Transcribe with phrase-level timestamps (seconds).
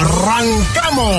[0.00, 1.14] ¡Arrancamos!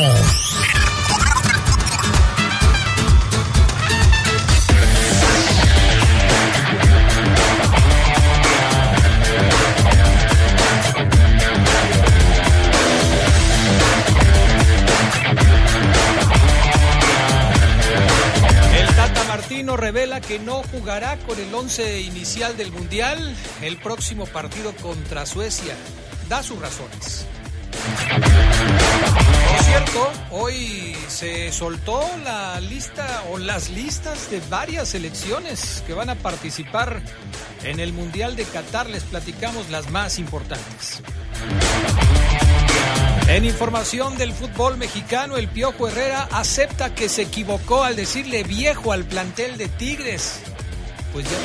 [18.74, 24.26] El Tata Martino revela que no jugará con el 11 inicial del Mundial el próximo
[24.26, 25.76] partido contra Suecia.
[26.28, 27.21] Da sus razones.
[29.50, 36.10] Por cierto, hoy se soltó la lista o las listas de varias selecciones que van
[36.10, 37.02] a participar
[37.64, 38.90] en el Mundial de Qatar.
[38.90, 41.02] Les platicamos las más importantes.
[43.28, 48.92] En información del fútbol mexicano, el Piojo Herrera acepta que se equivocó al decirle viejo
[48.92, 50.42] al plantel de Tigres.
[51.14, 51.38] Pues ya.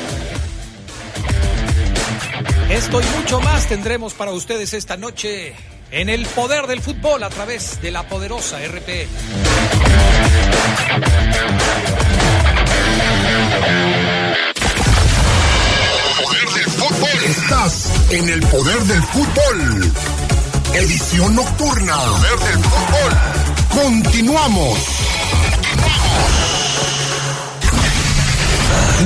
[2.73, 5.55] Esto y mucho más tendremos para ustedes esta noche
[5.91, 8.67] en el poder del fútbol a través de la poderosa E.
[8.67, 9.07] RP.
[16.23, 17.23] Poder del fútbol.
[17.25, 19.91] Estás en el poder del fútbol.
[20.73, 21.95] Edición nocturna.
[21.95, 23.83] Poder del fútbol.
[23.83, 24.79] Continuamos.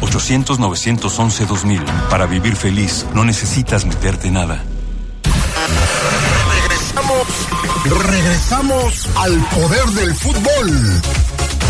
[0.00, 1.84] 800-911-2000.
[2.08, 4.62] Para vivir feliz, no necesitas meterte nada.
[6.52, 7.26] Regresamos.
[8.06, 11.02] Regresamos al poder del fútbol.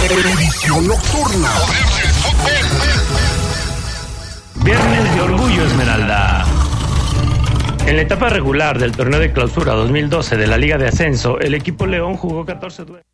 [0.03, 1.49] Edición nocturna.
[1.51, 2.53] Poder del fútbol.
[4.65, 6.45] Viernes de Orgullo Esmeralda.
[7.87, 11.55] En la etapa regular del torneo de clausura 2012 de la Liga de Ascenso, el
[11.55, 13.07] equipo León jugó 14 duelos.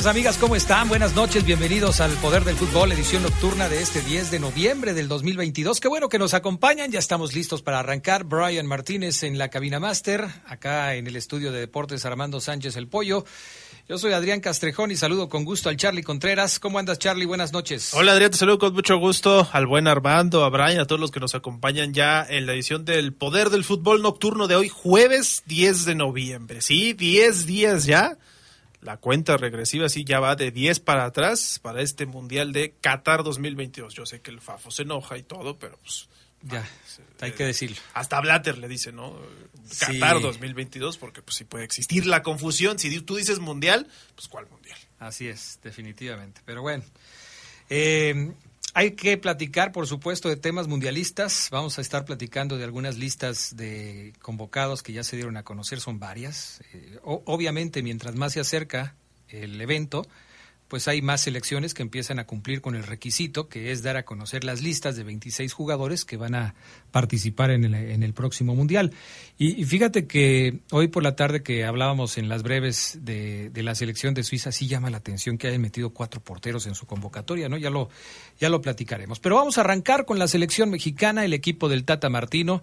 [0.00, 0.38] Amigos, amigas?
[0.38, 0.88] ¿Cómo están?
[0.88, 5.08] Buenas noches, bienvenidos al Poder del Fútbol, edición nocturna de este 10 de noviembre del
[5.08, 5.78] 2022.
[5.78, 8.24] Qué bueno que nos acompañan, ya estamos listos para arrancar.
[8.24, 12.88] Brian Martínez en la cabina máster, acá en el estudio de deportes Armando Sánchez El
[12.88, 13.26] Pollo.
[13.90, 16.60] Yo soy Adrián Castrejón y saludo con gusto al Charlie Contreras.
[16.60, 17.26] ¿Cómo andas, Charlie?
[17.26, 17.92] Buenas noches.
[17.92, 21.10] Hola Adrián, te saludo con mucho gusto al buen Armando, a Brian, a todos los
[21.10, 25.42] que nos acompañan ya en la edición del Poder del Fútbol Nocturno de hoy, jueves
[25.44, 26.62] 10 de noviembre.
[26.62, 28.16] Sí, 10 días ya.
[28.80, 33.22] La cuenta regresiva sí ya va de 10 para atrás para este Mundial de Qatar
[33.22, 33.94] 2022.
[33.94, 36.08] Yo sé que el Fafo se enoja y todo, pero pues
[36.42, 36.66] Ya,
[37.20, 37.76] hay que decirlo.
[37.92, 39.18] Hasta Blatter le dice, ¿no?
[39.66, 39.98] Sí.
[39.98, 42.78] Qatar 2022, porque pues sí puede existir la confusión.
[42.78, 44.78] Si tú dices mundial, pues ¿cuál mundial?
[44.98, 46.40] Así es, definitivamente.
[46.46, 46.82] Pero bueno,
[47.68, 48.32] eh,
[48.74, 51.48] hay que platicar, por supuesto, de temas mundialistas.
[51.50, 55.80] Vamos a estar platicando de algunas listas de convocados que ya se dieron a conocer,
[55.80, 56.60] son varias.
[56.72, 58.94] Eh, o- obviamente, mientras más se acerca
[59.28, 60.06] el evento,
[60.70, 64.04] pues hay más selecciones que empiezan a cumplir con el requisito, que es dar a
[64.04, 66.54] conocer las listas de 26 jugadores que van a
[66.92, 68.92] participar en el, en el próximo Mundial.
[69.36, 73.74] Y, fíjate que hoy por la tarde que hablábamos en las breves de, de la
[73.74, 77.48] selección de Suiza, sí llama la atención que hayan metido cuatro porteros en su convocatoria,
[77.48, 77.58] ¿no?
[77.58, 77.90] Ya lo,
[78.38, 79.18] ya lo platicaremos.
[79.18, 82.62] Pero vamos a arrancar con la selección mexicana, el equipo del Tata Martino.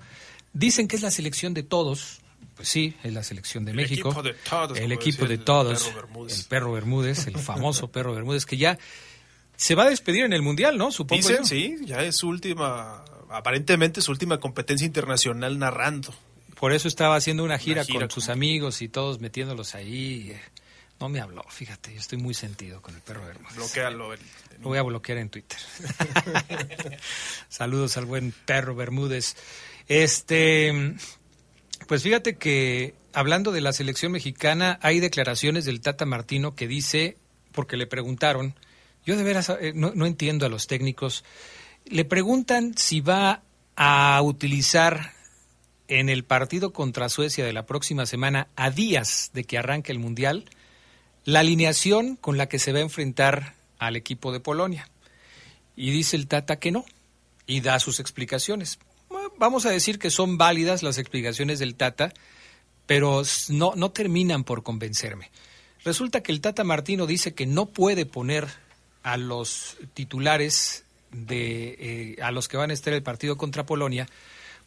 [0.54, 2.22] Dicen que es la selección de todos.
[2.56, 4.10] Pues sí, es la selección de El México.
[4.10, 5.84] equipo de todos, El equipo de el todos.
[5.84, 6.40] perro Bermúdez.
[6.40, 8.80] El perro Bermúdez, el famoso perro Bermúdez, que ya
[9.56, 10.92] se va a despedir en el Mundial, ¿no?
[10.92, 11.46] Supongo Dicen, yo.
[11.46, 16.14] sí, ya es su última, aparentemente su última competencia internacional narrando.
[16.60, 20.36] Por eso estaba haciendo una gira, gira con sus amigos y todos metiéndolos ahí.
[21.00, 23.56] No me habló, fíjate, yo estoy muy sentido con el perro Bermúdez.
[23.56, 24.14] Bloquealo.
[24.14, 24.20] el-
[24.62, 25.60] Lo voy a bloquear en Twitter.
[27.50, 29.36] Saludos al buen perro Bermúdez.
[29.88, 30.96] Este,
[31.88, 37.18] pues fíjate que hablando de la selección mexicana, hay declaraciones del Tata Martino que dice,
[37.52, 38.54] porque le preguntaron,
[39.06, 41.24] yo de veras eh, no, no entiendo a los técnicos,
[41.86, 43.42] le preguntan si va
[43.76, 45.14] a utilizar
[45.88, 50.00] en el partido contra Suecia de la próxima semana, a días de que arranque el
[50.00, 50.46] Mundial,
[51.24, 54.90] la alineación con la que se va a enfrentar al equipo de Polonia.
[55.76, 56.86] Y dice el Tata que no,
[57.46, 58.80] y da sus explicaciones.
[59.38, 62.14] Vamos a decir que son válidas las explicaciones del Tata,
[62.86, 65.32] pero no, no terminan por convencerme.
[65.84, 68.48] Resulta que el Tata Martino dice que no puede poner
[69.04, 74.08] a los titulares de eh, a los que van a estar el partido contra Polonia,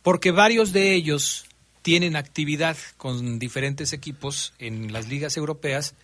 [0.02, 1.44] porque varios de ellos
[1.82, 5.94] tienen actividad con diferentes equipos en las ligas europeas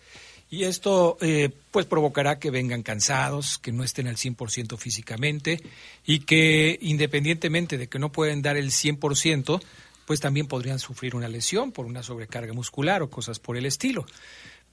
[0.49, 5.61] y esto eh, pues provocará que vengan cansados, que no estén al 100% físicamente
[6.05, 9.61] y que independientemente de que no pueden dar el 100%,
[10.05, 14.05] pues también podrían sufrir una lesión por una sobrecarga muscular o cosas por el estilo.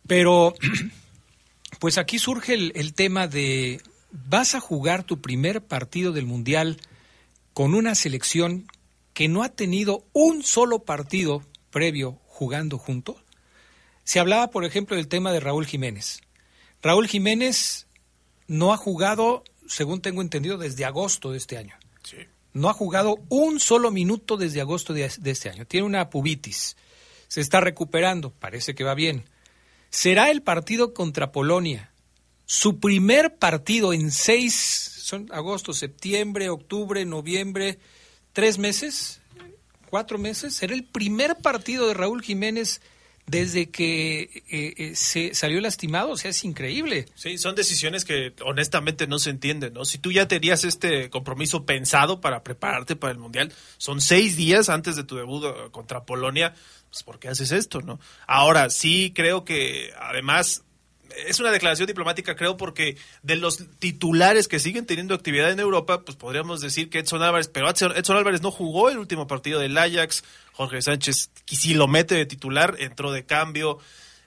[0.06, 0.55] Pero
[1.81, 3.81] pues aquí surge el, el tema de,
[4.12, 6.81] ¿vas a jugar tu primer partido del Mundial
[7.53, 8.69] con una selección
[9.12, 13.24] que no ha tenido un solo partido previo jugando juntos?
[14.05, 16.21] Se hablaba, por ejemplo, del tema de Raúl Jiménez.
[16.83, 17.87] Raúl Jiménez
[18.47, 21.75] no ha jugado, según tengo entendido, desde agosto de este año.
[22.53, 25.67] No ha jugado un solo minuto desde agosto de, de este año.
[25.67, 26.77] Tiene una pubitis.
[27.29, 29.25] Se está recuperando, parece que va bien.
[29.91, 31.91] Será el partido contra Polonia.
[32.47, 37.79] Su primer partido en seis, son agosto, septiembre, octubre, noviembre,
[38.33, 39.21] tres meses,
[39.89, 40.55] cuatro meses.
[40.55, 42.83] Será el primer partido de Raúl Jiménez
[43.26, 46.11] desde que eh, eh, se salió lastimado.
[46.11, 47.06] O sea, es increíble.
[47.15, 49.85] Sí, son decisiones que honestamente no se entienden, ¿no?
[49.85, 54.69] Si tú ya tenías este compromiso pensado para prepararte para el Mundial, son seis días
[54.69, 56.55] antes de tu debut eh, contra Polonia,
[56.91, 57.99] pues ¿por qué haces esto, no?
[58.26, 60.65] Ahora, sí creo que además
[61.26, 66.02] es una declaración diplomática, creo, porque de los titulares que siguen teniendo actividad en Europa,
[66.02, 69.76] pues podríamos decir que Edson Álvarez, pero Edson, Álvarez no jugó el último partido del
[69.78, 73.79] Ajax, Jorge Sánchez, si lo mete de titular, entró de cambio.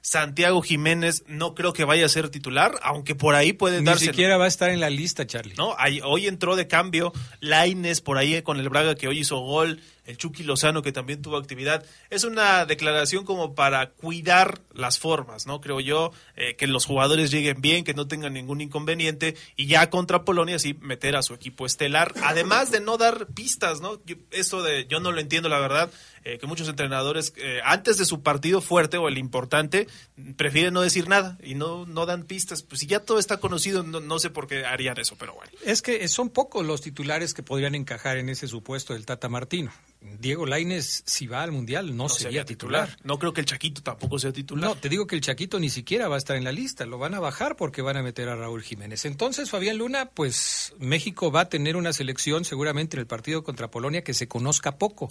[0.01, 4.05] Santiago Jiménez no creo que vaya a ser titular, aunque por ahí puede Ni darse.
[4.05, 5.55] siquiera va a estar en la lista, Charlie.
[5.57, 5.75] ¿no?
[6.05, 10.17] Hoy entró de cambio Laines por ahí con el Braga que hoy hizo gol, el
[10.17, 11.85] Chucky Lozano que también tuvo actividad.
[12.09, 15.61] Es una declaración como para cuidar las formas, ¿no?
[15.61, 19.89] Creo yo, eh, que los jugadores lleguen bien, que no tengan ningún inconveniente y ya
[19.91, 24.01] contra Polonia sí meter a su equipo estelar, además de no dar pistas, ¿no?
[24.05, 24.15] Yo-
[24.63, 25.91] de, yo no lo entiendo la verdad,
[26.23, 29.87] eh, que muchos entrenadores eh, antes de su partido fuerte o el importante
[30.35, 32.63] prefieren no decir nada y no, no dan pistas.
[32.63, 35.51] Pues si ya todo está conocido, no, no sé por qué harían eso, pero bueno.
[35.65, 39.71] Es que son pocos los titulares que podrían encajar en ese supuesto del Tata Martino.
[40.01, 42.97] Diego Laines, si va al Mundial, no, sería titular.
[43.03, 44.69] No creo que el Chaquito tampoco sea titular.
[44.69, 46.97] No, te digo que el Chaquito ni siquiera va a estar en la lista, lo
[46.97, 49.05] van a bajar porque van a meter a Raúl Jiménez.
[49.05, 53.69] Entonces, Fabián Luna, pues México va a tener una selección seguramente en el partido contra
[53.69, 55.09] Polonia que se conozca poco.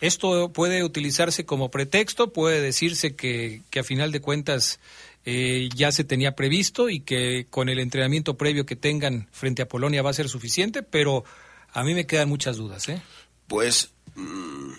[0.00, 4.78] Esto puede utilizarse como pretexto, puede decirse que, que a final de cuentas
[5.24, 9.68] eh, ya se tenía previsto y que con el entrenamiento previo que tengan frente a
[9.68, 11.24] Polonia va a ser suficiente, pero
[11.72, 12.88] a mí me quedan muchas dudas.
[12.88, 13.02] ¿eh?
[13.48, 14.70] Pues, mm,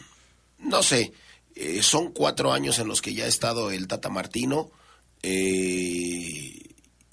[0.60, 1.14] no sé,
[1.56, 4.70] eh, son cuatro años en los que ya ha estado el Tata Martino.
[5.24, 6.62] Eh,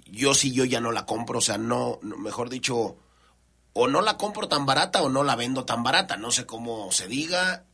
[0.06, 2.96] yo sí, yo ya no la compro, o sea, no, no- mejor dicho,
[3.72, 6.16] o no la compro tan barata o no la vendo tan barata.
[6.16, 7.64] No sé cómo se diga,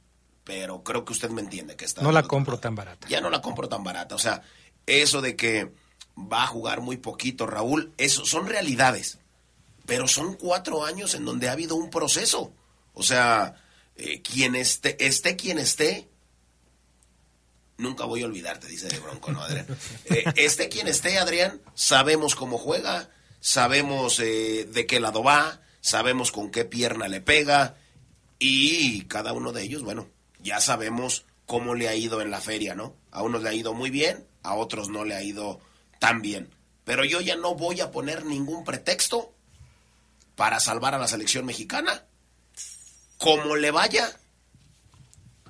[0.44, 2.02] pero creo que usted me entiende que está.
[2.02, 3.06] No la compro tan barata.
[3.08, 4.14] Ya no la compro tan barata.
[4.14, 4.42] O sea,
[4.86, 5.72] eso de que
[6.16, 9.18] va a jugar muy poquito Raúl, eso son realidades.
[9.86, 12.52] Pero son cuatro años en donde ha habido un proceso.
[12.94, 13.54] O sea,
[14.00, 16.08] eh, quien esté, esté quien esté,
[17.76, 19.66] nunca voy a olvidarte, dice de Bronco, ¿no, Adrián?
[20.06, 26.32] Eh, esté quien esté, Adrián, sabemos cómo juega, sabemos eh, de qué lado va, sabemos
[26.32, 27.76] con qué pierna le pega
[28.38, 30.08] y cada uno de ellos, bueno,
[30.42, 32.96] ya sabemos cómo le ha ido en la feria, ¿no?
[33.10, 35.60] A unos le ha ido muy bien, a otros no le ha ido
[35.98, 36.48] tan bien.
[36.84, 39.34] Pero yo ya no voy a poner ningún pretexto
[40.36, 42.04] para salvar a la selección mexicana.
[43.20, 44.10] Como le vaya,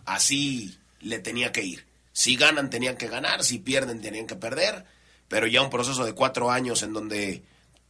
[0.05, 1.87] así le tenía que ir.
[2.13, 4.85] Si ganan, tenían que ganar, si pierden, tenían que perder.
[5.29, 7.45] Pero ya un proceso de cuatro años en donde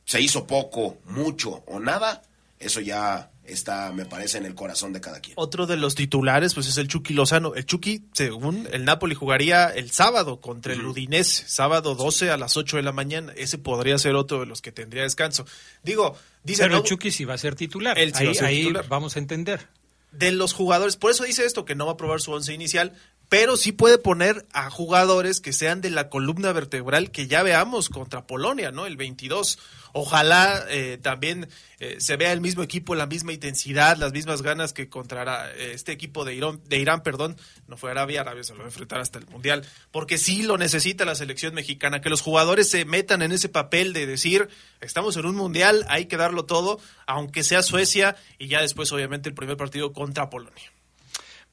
[0.05, 2.23] se hizo poco, mucho o nada,
[2.59, 5.35] eso ya está, me parece, en el corazón de cada quien.
[5.37, 7.55] Otro de los titulares, pues es el Chucky Lozano.
[7.55, 12.57] El Chucky, según el Napoli, jugaría el sábado contra el Udinese, sábado 12 a las
[12.57, 13.33] 8 de la mañana.
[13.37, 15.47] Ese podría ser otro de los que tendría descanso.
[15.83, 16.79] Digo, dice Pero ¿no?
[16.79, 17.99] el Chucky sí va a ser titular.
[17.99, 18.89] Él sí ahí va a ser ahí titular.
[18.89, 19.67] vamos a entender.
[20.13, 22.93] de los jugadores, por eso dice esto, que no va a probar su once inicial,
[23.31, 27.89] pero sí puede poner a jugadores que sean de la columna vertebral que ya veamos
[27.89, 28.87] contra Polonia, ¿no?
[28.87, 29.57] El 22.
[29.93, 34.73] Ojalá eh, también eh, se vea el mismo equipo, la misma intensidad, las mismas ganas
[34.73, 37.37] que contra eh, este equipo de Irán, de Irán, perdón,
[37.69, 40.59] no fue Arabia, Arabia se lo va a enfrentar hasta el Mundial, porque sí lo
[40.59, 44.49] necesita la selección mexicana, que los jugadores se metan en ese papel de decir,
[44.81, 49.29] estamos en un Mundial, hay que darlo todo, aunque sea Suecia, y ya después obviamente
[49.29, 50.73] el primer partido contra Polonia.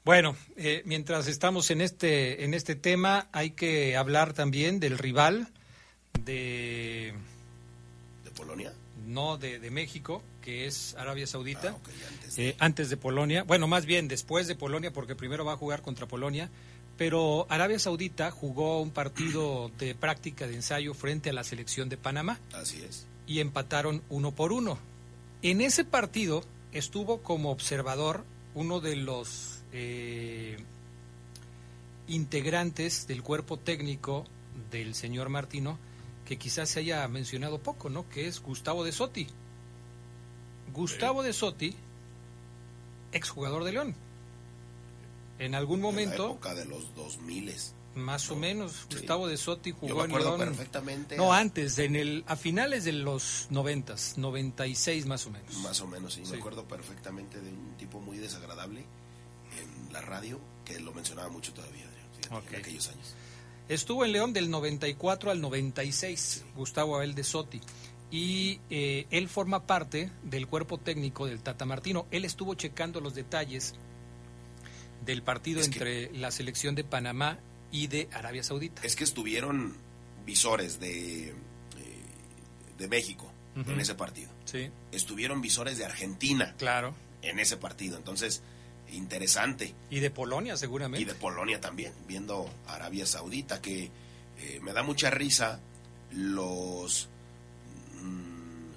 [0.04, 5.48] Bueno, eh, mientras estamos en este, en este tema, hay que hablar también del rival
[6.24, 7.12] de...
[8.24, 8.72] ¿De Polonia?
[9.06, 11.76] No, de, de México, que es Arabia Saudita.
[11.76, 15.44] Ah, antes de- Eh, antes de Polonia, bueno, más bien después de Polonia, porque primero
[15.44, 16.48] va a jugar contra Polonia,
[16.96, 21.96] pero Arabia Saudita jugó un partido de práctica de ensayo frente a la selección de
[21.96, 23.06] Panamá Así es.
[23.26, 24.78] y empataron uno por uno.
[25.42, 28.24] En ese partido estuvo como observador
[28.54, 30.58] uno de los eh,
[32.06, 34.24] integrantes del cuerpo técnico
[34.70, 35.78] del señor Martino,
[36.24, 38.08] que quizás se haya mencionado poco, ¿no?
[38.08, 39.26] Que es Gustavo de Sotti.
[40.74, 41.74] Gustavo de Sotti,
[43.12, 43.94] exjugador de León.
[45.38, 47.54] En algún En la momento, época de los 2000
[47.94, 50.48] más o menos, Gustavo de Sotti Yo jugó me en acuerdo León.
[50.50, 51.16] perfectamente.
[51.16, 55.54] No, antes, en el, a finales de los noventas, 96 más o menos.
[55.58, 56.24] Más o menos, sí.
[56.24, 56.32] Sí.
[56.32, 58.84] Me acuerdo perfectamente de un tipo muy desagradable
[59.58, 63.14] en la radio, que lo mencionaba mucho todavía, Adrián, en aquellos años.
[63.68, 67.60] Estuvo en León del 94 al 96, Gustavo Abel de Sotti.
[68.10, 72.06] Y eh, él forma parte del cuerpo técnico del Tata Martino.
[72.10, 73.74] Él estuvo checando los detalles
[75.04, 77.38] del partido Es que- entre la selección de Panamá
[77.70, 78.80] y de Arabia Saudita.
[78.82, 79.76] Es que estuvieron
[80.24, 81.34] visores de, eh,
[82.78, 84.30] de México en ese partido.
[84.44, 86.94] Sí, Estuvieron visores de Argentina claro.
[87.22, 87.96] en ese partido.
[87.96, 88.40] Entonces,
[88.92, 89.74] interesante.
[89.90, 91.04] Y de Polonia, Y seguramente.
[91.06, 93.90] de Polonia también, viendo Arabia Saudita, que
[94.38, 95.60] eh, me da mucha risa
[96.12, 97.08] los
[98.00, 98.70] mm,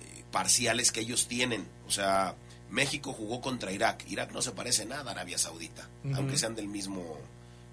[0.00, 1.66] eh, parciales que ellos tienen.
[1.86, 2.34] O sea,
[2.70, 4.04] México jugó contra Irak.
[4.08, 7.18] Irak no se parece nada a Arabia Saudita, aunque sean del mismo,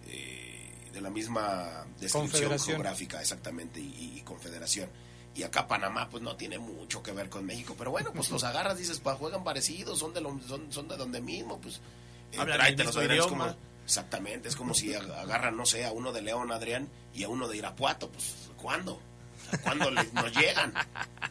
[0.08, 4.90] eh, de la misma descripción geográfica, exactamente, y, y confederación.
[5.38, 8.44] Y acá Panamá, pues no tiene mucho que ver con México, pero bueno, pues los
[8.44, 11.76] agarras, dices, pues juegan parecidos, son de, lo- son, son de donde mismo, pues
[12.32, 12.38] eh,
[13.28, 13.44] como-
[13.86, 17.30] exactamente, es como si ag- agarran, no sé, a uno de León, Adrián, y a
[17.30, 18.94] uno de Irapuato, pues ¿cuándo?
[18.96, 20.74] O sea, ¿Cuándo les- nos llegan?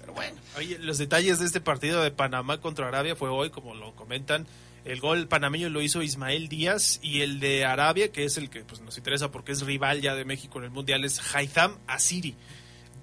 [0.00, 3.74] Pero bueno, Oye, los detalles de este partido de Panamá contra Arabia fue hoy, como
[3.74, 4.46] lo comentan.
[4.84, 8.60] El gol panameño lo hizo Ismael Díaz y el de Arabia, que es el que
[8.64, 12.36] pues, nos interesa porque es rival ya de México en el Mundial, es Haitham Asiri.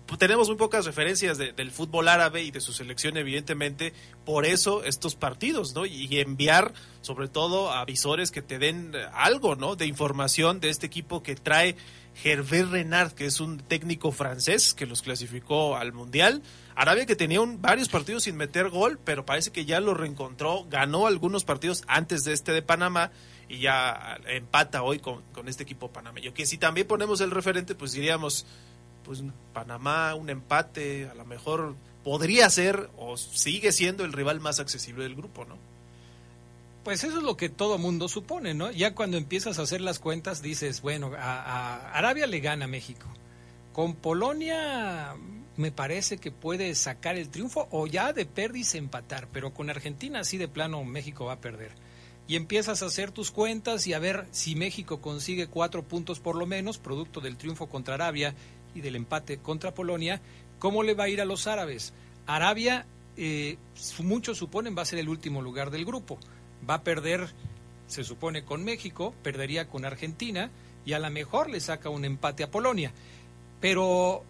[0.05, 3.93] Pues, tenemos muy pocas referencias de- del fútbol árabe y de su selección, evidentemente,
[4.25, 5.85] por eso estos partidos, ¿no?
[5.85, 9.75] Y, enviar, sobre todo, a visores que te den eh, algo, ¿no?
[9.75, 11.75] De información de este equipo que trae
[12.23, 16.43] Hervé Renard, que es un técnico francés que los clasificó al Mundial.
[16.75, 21.07] Arabia que tenía varios partidos sin meter gol, pero parece que ya lo reencontró, ganó
[21.07, 23.11] algunos partidos antes de este de Panamá
[23.49, 26.33] y ya empata hoy con, con este equipo panameño.
[26.33, 28.45] Que si también ponemos el referente, pues diríamos,
[29.03, 34.59] pues Panamá, un empate, a lo mejor podría ser o sigue siendo el rival más
[34.59, 35.57] accesible del grupo, ¿no?
[36.83, 38.69] Pues eso es lo que todo mundo supone, ¿no?
[38.71, 43.07] Ya cuando empiezas a hacer las cuentas dices, bueno, a, Arabia le gana México.
[43.71, 45.15] Con Polonia
[45.55, 50.19] me parece que puede sacar el triunfo o ya de perdis empatar, pero con Argentina
[50.19, 51.71] así de plano México va a perder.
[52.27, 56.35] Y empiezas a hacer tus cuentas y a ver si México consigue cuatro puntos por
[56.35, 58.35] lo menos, producto del triunfo contra Arabia
[58.75, 60.21] y del empate contra Polonia,
[60.59, 61.93] ¿cómo le va a ir a los árabes?
[62.25, 62.85] Arabia,
[63.17, 63.57] eh,
[63.99, 66.17] muchos suponen, va a ser el último lugar del grupo.
[66.69, 67.29] Va a perder,
[67.87, 70.49] se supone, con México, perdería con Argentina
[70.85, 72.93] y a lo mejor le saca un empate a Polonia.
[73.59, 74.23] Pero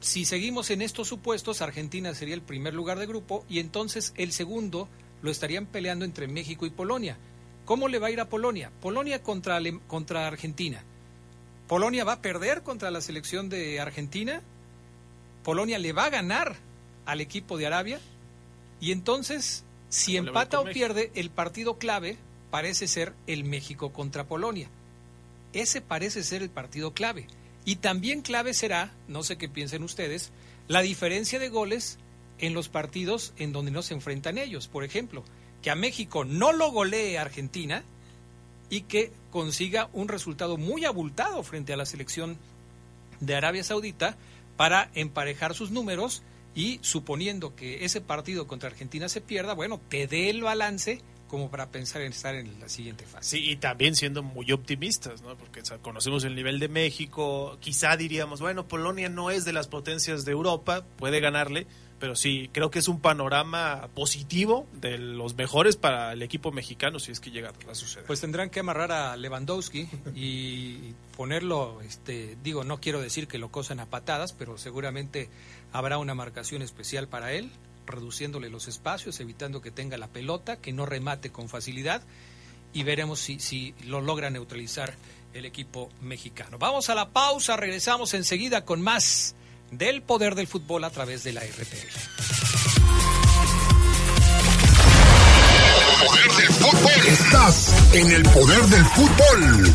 [0.00, 4.32] si seguimos en estos supuestos, Argentina sería el primer lugar de grupo y entonces el
[4.32, 4.88] segundo
[5.22, 7.18] lo estarían peleando entre México y Polonia.
[7.64, 8.72] ¿Cómo le va a ir a Polonia?
[8.80, 10.82] Polonia contra, contra Argentina.
[11.70, 14.42] ¿Polonia va a perder contra la selección de Argentina?
[15.44, 16.56] ¿Polonia le va a ganar
[17.06, 18.00] al equipo de Arabia?
[18.80, 22.18] Y entonces, si empata o pierde, el partido clave
[22.50, 24.68] parece ser el México contra Polonia.
[25.52, 27.28] Ese parece ser el partido clave.
[27.64, 30.32] Y también clave será, no sé qué piensen ustedes,
[30.66, 31.98] la diferencia de goles
[32.40, 34.66] en los partidos en donde no se enfrentan ellos.
[34.66, 35.22] Por ejemplo,
[35.62, 37.84] que a México no lo golee Argentina
[38.70, 42.38] y que consiga un resultado muy abultado frente a la selección
[43.20, 44.16] de Arabia Saudita
[44.56, 46.22] para emparejar sus números
[46.54, 51.48] y suponiendo que ese partido contra Argentina se pierda, bueno, te dé el balance como
[51.48, 53.36] para pensar en estar en la siguiente fase.
[53.36, 55.36] Sí, y también siendo muy optimistas, ¿no?
[55.36, 60.24] Porque conocemos el nivel de México, quizá diríamos, bueno, Polonia no es de las potencias
[60.24, 61.68] de Europa, puede ganarle,
[62.00, 66.98] pero sí, creo que es un panorama positivo de los mejores para el equipo mexicano
[66.98, 68.06] si es que llega a suceder.
[68.06, 73.50] Pues tendrán que amarrar a Lewandowski y ponerlo, este, digo, no quiero decir que lo
[73.50, 75.28] cosan a patadas, pero seguramente
[75.72, 77.50] habrá una marcación especial para él
[77.86, 82.02] reduciéndole los espacios, evitando que tenga la pelota, que no remate con facilidad
[82.72, 84.94] y veremos si, si lo logra neutralizar
[85.34, 86.58] el equipo mexicano.
[86.58, 89.34] Vamos a la pausa, regresamos enseguida con más
[89.70, 91.86] del poder del fútbol a través de la RPL.
[96.06, 97.06] Poder del fútbol.
[97.06, 99.74] Estás en el poder del fútbol.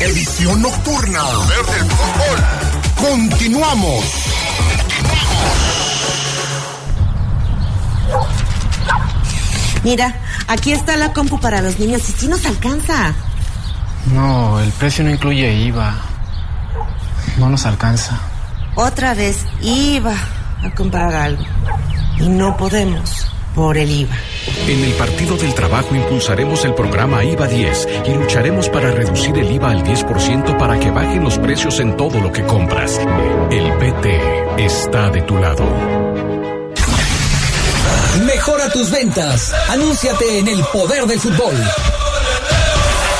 [0.00, 1.22] Edición nocturna.
[1.22, 3.10] Poder del fútbol.
[3.10, 4.04] Continuamos.
[9.84, 10.14] Mira,
[10.48, 13.14] aquí está la compu para los niños y si nos alcanza.
[14.12, 15.94] No, el precio no incluye IVA.
[17.38, 18.18] No nos alcanza.
[18.76, 20.14] Otra vez iba
[20.62, 21.44] a comprar algo.
[22.18, 24.16] Y no podemos por el IVA.
[24.66, 29.50] En el Partido del Trabajo impulsaremos el programa IVA 10 y lucharemos para reducir el
[29.52, 33.00] IVA al 10% para que bajen los precios en todo lo que compras.
[33.50, 35.64] El PT está de tu lado.
[38.26, 39.52] Mejora tus ventas.
[39.68, 41.54] Anúnciate en el poder del fútbol.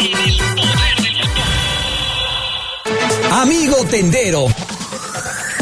[0.00, 1.44] En el poder del fútbol.
[3.31, 4.46] Amigo tendero.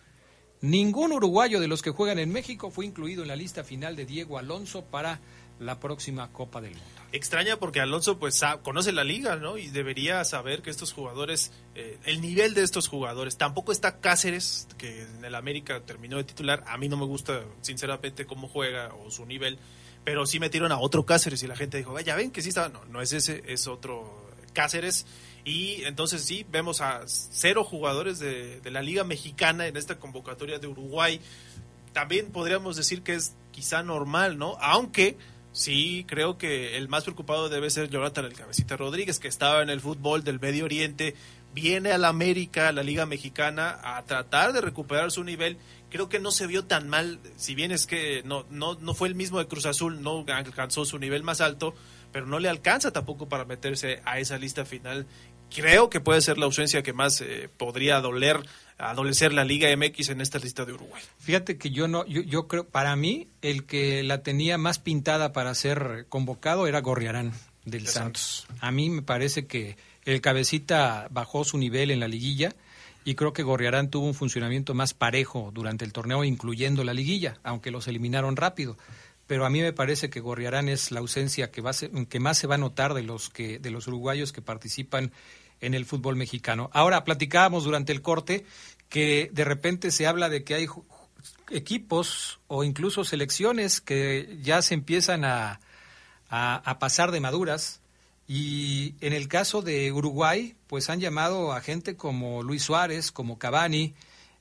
[0.61, 4.07] ningún uruguayo de los que juegan en México fue incluido en la lista final de
[4.07, 5.19] Diego Alonso para
[5.59, 7.06] la próxima Copa del Mundo.
[7.17, 9.57] Extraña porque Alonso pues conoce la liga, ¿no?
[9.57, 14.69] Y debería saber que estos jugadores, eh, el nivel de estos jugadores, tampoco está Cáceres,
[14.77, 18.93] que en el América terminó de titular, a mí no me gusta sinceramente cómo juega
[18.95, 19.59] o su nivel,
[20.05, 22.69] pero sí metieron a otro Cáceres y la gente dijo, vaya, ven que sí estaba,
[22.69, 25.07] no, no es ese, es otro Cáceres.
[25.47, 30.67] Y entonces sí, vemos a cero jugadores de la Liga Mexicana en esta convocatoria de
[30.67, 31.19] Uruguay.
[31.95, 34.59] También podríamos decir que es quizá normal, ¿no?
[34.61, 35.17] Aunque
[35.57, 39.71] sí creo que el más preocupado debe ser Jonathan el Cabecita Rodríguez, que estaba en
[39.71, 41.15] el fútbol del Medio Oriente,
[41.55, 45.57] viene a la América, a la Liga Mexicana, a tratar de recuperar su nivel.
[45.89, 49.09] Creo que no se vio tan mal, si bien es que no, no, no fue
[49.09, 51.75] el mismo de Cruz Azul, no alcanzó su nivel más alto,
[52.13, 55.07] pero no le alcanza tampoco para meterse a esa lista final.
[55.55, 58.41] Creo que puede ser la ausencia que más eh, podría doler,
[58.79, 61.03] adolecer la Liga MX en esta lista de Uruguay.
[61.19, 65.33] Fíjate que yo no, yo, yo creo, para mí, el que la tenía más pintada
[65.33, 67.33] para ser convocado era Gorriarán
[67.65, 68.47] del De Santos.
[68.61, 72.55] A mí me parece que el cabecita bajó su nivel en la liguilla
[73.05, 77.39] y creo que Gorriarán tuvo un funcionamiento más parejo durante el torneo, incluyendo la liguilla,
[77.45, 78.77] aunque los eliminaron rápido.
[79.27, 82.21] Pero a mí me parece que Gorriarán es la ausencia que, va a ser- que
[82.21, 85.11] más se va a notar de los, que, de los uruguayos que participan
[85.61, 86.71] en el fútbol mexicano.
[86.73, 88.45] Ahora, platicábamos durante el corte
[88.89, 90.67] que de repente se habla de que hay
[91.51, 95.61] equipos o incluso selecciones que ya se empiezan a,
[96.29, 97.81] a, a pasar de maduras.
[98.29, 103.39] Y en el caso de Uruguay, pues han llamado a gente como Luis Suárez, como
[103.39, 103.95] Cavani,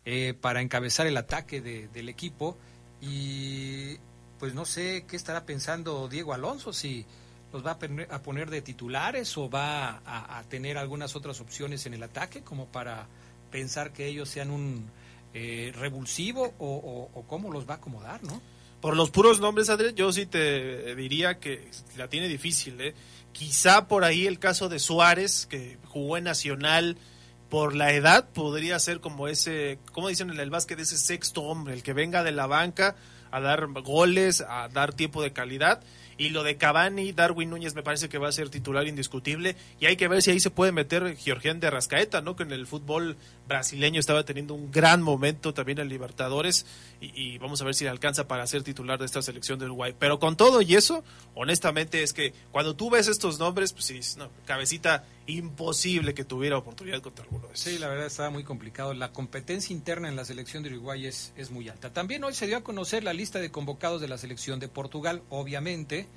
[0.06, 2.58] eh, para encabezar el ataque de- del equipo.
[3.01, 3.97] Y
[4.39, 7.06] pues no sé qué estará pensando Diego Alonso, si
[7.56, 11.86] los va a, poner- a poner de titulares o va a, tener algunas otras opciones
[11.86, 13.08] en el ataque, como para
[13.50, 14.89] pensar que ellos sean un
[15.34, 18.41] eh, revulsivo o, cómo los va a acomodar, ¿no?
[18.82, 22.80] Por los puros nombres, Adrián, yo sí te diría que la tiene difícil.
[22.82, 22.94] ¿eh?
[23.32, 26.98] Quizá por ahí el caso de Suárez, que jugó en Nacional
[27.50, 31.74] por la edad, podría ser como ese, como dicen en el básquet, ese sexto hombre,
[31.74, 32.98] el que venga de la banca
[33.32, 35.82] a dar goles, a dar tiempo de calidad.
[36.17, 39.56] Y lo de Cavani, Darwin Núñez me parece que va a ser titular indiscutible.
[39.80, 42.36] Y hay que ver si ahí se puede meter Georgián de Arrascaeta, ¿no?
[42.36, 46.65] Que en el fútbol brasileño estaba teniendo un gran momento también en Libertadores.
[47.01, 49.95] Y, vamos a ver si le alcanza para ser titular de esta selección de Uruguay.
[49.97, 51.03] Pero con todo y eso,
[51.34, 56.58] honestamente es que cuando tú ves estos nombres, pues sí, no, cabecita imposible que tuviera
[56.58, 57.65] oportunidad contra alguno de esos.
[57.65, 58.93] Sí, la verdad estaba muy complicado.
[58.93, 61.91] La competencia interna en la selección de Uruguay es, es muy alta.
[61.91, 65.21] También hoy se dio a conocer la lista de convocados de la selección de Portugal.
[65.29, 66.08] Obviamente,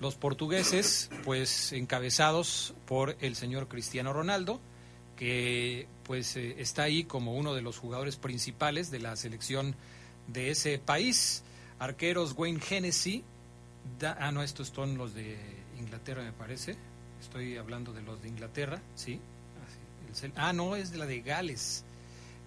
[0.00, 4.60] los portugueses, pues encabezados por el señor Cristiano Ronaldo,
[5.18, 9.74] que pues eh, está ahí como uno de los jugadores principales de la selección
[10.28, 11.42] de ese país.
[11.80, 13.24] Arqueros Wayne Hennessy.
[14.02, 15.36] Ah, no, estos son los de
[15.78, 16.76] Inglaterra, me parece.
[17.20, 19.20] Estoy hablando de los de Inglaterra, sí.
[20.14, 21.84] Cel- Ah, no, es de la de Gales.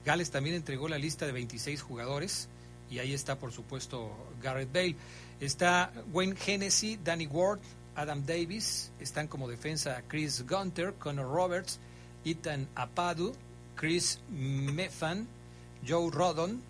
[0.06, 2.48] Gales también entregó la lista de 26 jugadores
[2.90, 4.96] y ahí está, por supuesto, Garrett Bale.
[5.40, 7.60] Está Wayne Hennessy, Danny Ward,
[7.96, 8.92] Adam Davis.
[9.00, 11.80] Están como defensa Chris Gunter, Connor Roberts,
[12.24, 13.34] Ethan Apadu,
[13.76, 15.28] Chris Mefan,
[15.86, 16.62] Joe Rodon,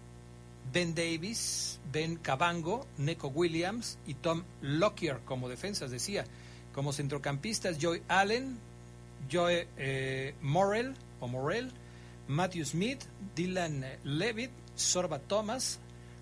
[0.72, 6.26] Ben Davis, Ben Cabango, Neko Williams y Tom Lockyer como defensas, decía.
[6.74, 8.58] Como centrocampistas, Joy Allen,
[9.30, 10.34] Joe eh,
[11.20, 11.28] o
[12.28, 13.04] Matthew Smith,
[13.36, 15.80] Dylan Levitt, Sorba Thomas,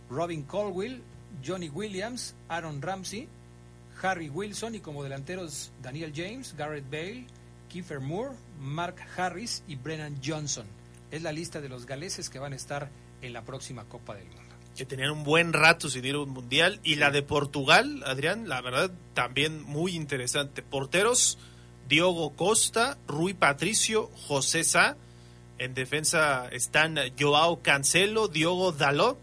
[0.10, 1.04] Robin Colwill,
[1.46, 3.28] Johnny Williams, Aaron Ramsey,
[4.02, 7.28] Harry Wilson y como delanteros Daniel James, Garrett Bale,
[7.70, 10.66] Kiefer Moore, Mark Harris y Brennan Johnson.
[11.12, 12.90] Es la lista de los galeses que van a estar
[13.22, 14.44] en la próxima Copa del Mundo.
[14.78, 16.80] que tenían un buen rato sin ir a un mundial.
[16.84, 20.62] Y la de Portugal, Adrián, la verdad, también muy interesante.
[20.62, 21.38] Porteros,
[21.90, 24.96] Diogo Costa, Rui Patricio, José Sá.
[25.58, 29.20] En defensa están Joao Cancelo, Diogo Dalot,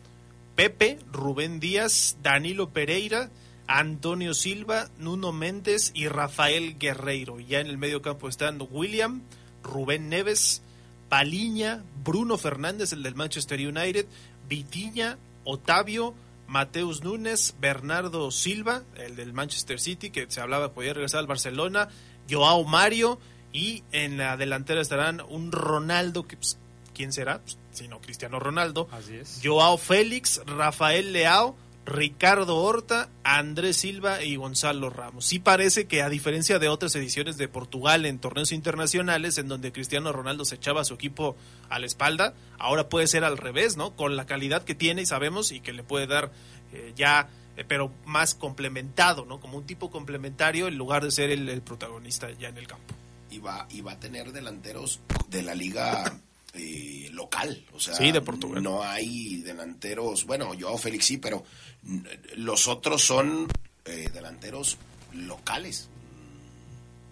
[0.57, 3.31] Pepe, Rubén Díaz, Danilo Pereira,
[3.69, 7.41] Antonio Silva, Nuno Méndez y Rafael Guerreiro.
[7.41, 9.23] Ya en el medio campo están William,
[9.63, 10.63] Rubén Neves,
[11.09, 14.07] Paliña, Bruno Fernández, el del Manchester United,
[14.49, 16.15] Vitiña, Otavio,
[16.47, 21.89] Mateus Núñez, Bernardo Silva, el del Manchester City, que se hablaba podía regresar al Barcelona,
[22.31, 23.19] Joao Mario,
[23.53, 26.59] y en la delantera estarán un Ronaldo, que pues,
[26.95, 27.41] ¿quién será?
[27.41, 29.41] Pues, sino Cristiano Ronaldo, Así es.
[29.43, 35.25] Joao Félix, Rafael Leao, Ricardo Horta, Andrés Silva y Gonzalo Ramos.
[35.25, 39.71] Sí parece que a diferencia de otras ediciones de Portugal en torneos internacionales en donde
[39.71, 41.37] Cristiano Ronaldo se echaba a su equipo
[41.71, 43.95] a la espalda, ahora puede ser al revés, ¿no?
[43.95, 46.33] Con la calidad que tiene y sabemos y que le puede dar
[46.73, 49.39] eh, ya, eh, pero más complementado, ¿no?
[49.39, 52.95] Como un tipo complementario en lugar de ser el, el protagonista ya en el campo.
[53.31, 56.21] Y va, y va a tener delanteros de la liga
[56.59, 57.65] eh, local.
[57.73, 58.63] O sea, Sí, de Portugal.
[58.63, 61.45] no hay delanteros, bueno, yo Félix sí, pero
[61.83, 61.99] mm,
[62.37, 63.47] los otros son
[63.85, 64.79] eh, delanteros
[65.13, 65.89] locales.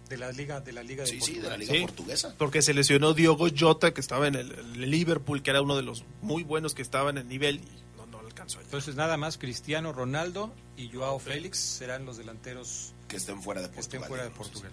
[0.09, 2.35] De la liga, de la liga de Sí, sí, de la liga Sí, portuguesa.
[2.37, 5.83] Porque se lesionó Diogo Jota, que estaba en el, el Liverpool, que era uno de
[5.83, 8.61] los muy buenos que estaban en nivel y no, no alcanzó.
[8.61, 13.71] Entonces nada más Cristiano Ronaldo y Joao Félix serán los delanteros Que estén fuera de
[13.71, 14.31] que estén fuera de.
[14.31, 14.71] Portugal.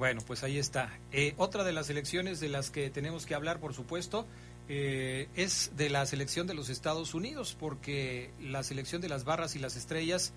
[0.00, 0.98] Bueno, pues ahí está.
[1.12, 4.26] Eh, otra de las selecciones de las que tenemos que hablar, por supuesto,
[4.66, 9.56] eh, es de la selección de los Estados Unidos, porque la selección de las barras
[9.56, 10.32] y las estrellas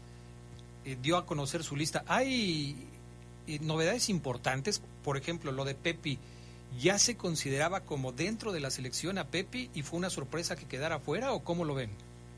[0.83, 2.03] eh, dio a conocer su lista.
[2.07, 2.75] Hay
[3.47, 6.19] eh, novedades importantes, por ejemplo, lo de Pepi.
[6.77, 10.65] ¿Ya se consideraba como dentro de la selección a Pepi y fue una sorpresa que
[10.65, 11.91] quedara fuera o cómo lo ven?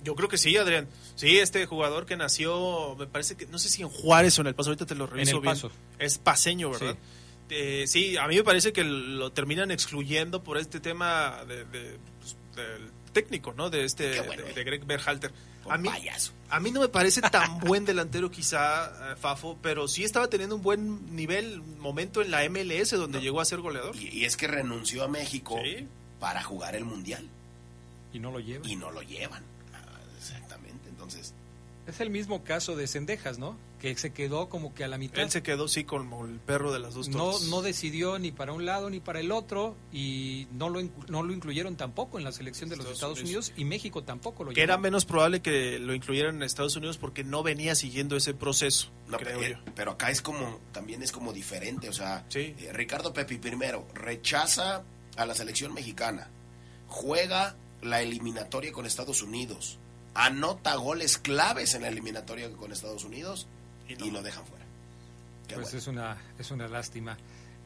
[0.05, 0.87] Yo creo que sí, Adrián.
[1.15, 4.47] Sí, este jugador que nació, me parece que, no sé si en Juárez o en
[4.47, 5.53] El Paso, ahorita te lo reviso El bien.
[5.55, 5.71] Paso.
[5.99, 6.95] Es paseño, ¿verdad?
[7.49, 11.97] Eh, sí, a mí me parece que lo terminan excluyendo por este tema de, de,
[12.19, 13.69] pues, del técnico, ¿no?
[13.69, 15.31] De este, bueno, de, de Greg Berhalter.
[15.67, 16.31] A mí, payaso.
[16.49, 20.55] a mí no me parece tan buen delantero quizá, eh, Fafo, pero sí estaba teniendo
[20.55, 23.95] un buen nivel, momento en la MLS donde llegó a ser goleador.
[23.95, 25.87] Y, y es que renunció a México Sí.
[26.19, 27.27] para jugar el Mundial
[28.13, 28.67] Y no lo lleva.
[28.69, 29.43] y no lo llevan.
[31.05, 31.33] Entonces...
[31.87, 33.55] Es el mismo caso de Cendejas, ¿no?
[33.79, 35.21] Que se quedó como que a la mitad.
[35.21, 37.47] Él se quedó, sí, como el perro de las dos no, torres.
[37.49, 41.21] no decidió ni para un lado ni para el otro y no lo, inclu- no
[41.21, 44.51] lo incluyeron tampoco en la selección de los Estados Estados Unidos, y México tampoco lo
[44.51, 48.33] que era menos probable que lo incluyeran en Estados Unidos porque no venía siguiendo ese
[48.33, 49.57] proceso, No, creo pe- yo.
[49.75, 52.55] pero acá es como, también es como diferente, o sea, Sí.
[52.57, 54.81] eh, Ricardo Pepi primero rechaza
[55.17, 56.31] a la selección mexicana,
[56.87, 59.77] juega la eliminatoria con Estados Unidos,
[60.15, 63.47] anota goles claves en la eliminatoria con Estados Unidos
[63.87, 64.13] y, Y no.
[64.13, 64.65] lo dejan fuera.
[65.47, 65.77] Qué Pues bueno.
[65.77, 67.17] es una, es una lástima.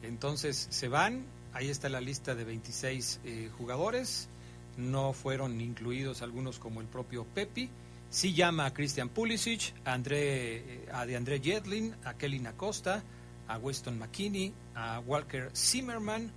[0.02, 4.28] Entonces se van, ahí está la lista de 26 eh, jugadores,
[4.76, 7.70] no fueron incluidos algunos como el propio Pepi.
[8.10, 13.04] Sí llama a Christian Pulisic, a, André, eh, a de André Jedlin, a Kelly Acosta,
[13.46, 16.32] a Weston McKinney, a Walker Zimmerman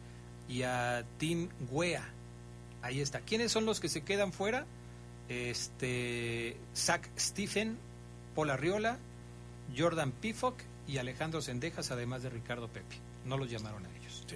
[0.47, 2.07] y a Tim Wea.
[2.83, 3.21] Ahí está.
[3.21, 4.67] ¿Quiénes son los que se quedan fuera?
[5.29, 7.77] Este, Zach Stephen,
[8.35, 8.97] Paul Arriola,
[9.75, 10.55] Jordan Pifok
[10.87, 12.97] y Alejandro Sendejas, además de Ricardo Pepi.
[13.25, 14.23] No los llamaron a ellos.
[14.27, 14.35] Sí,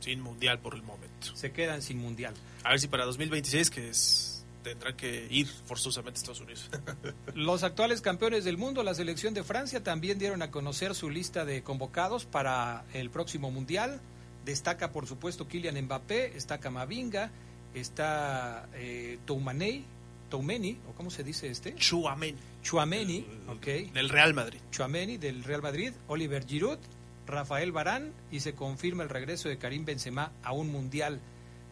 [0.00, 1.34] sin mundial por el momento.
[1.34, 2.34] Se quedan sin mundial.
[2.64, 6.70] A ver si para 2026, que es tendrá que ir forzosamente a Estados Unidos.
[7.34, 11.44] Los actuales campeones del mundo, la selección de Francia, también dieron a conocer su lista
[11.44, 14.00] de convocados para el próximo mundial.
[14.44, 17.30] Destaca, por supuesto, Kylian Mbappé, está Camavinga,
[17.74, 19.84] está eh, Toumani,
[20.32, 21.74] Toumeni, o cómo se dice este?
[21.74, 23.92] Chuamen, Chouameni, ok.
[23.92, 24.60] del Real Madrid.
[24.70, 26.78] Chouameni del Real Madrid, Oliver Giroud,
[27.26, 31.20] Rafael Barán y se confirma el regreso de Karim Benzema a un mundial.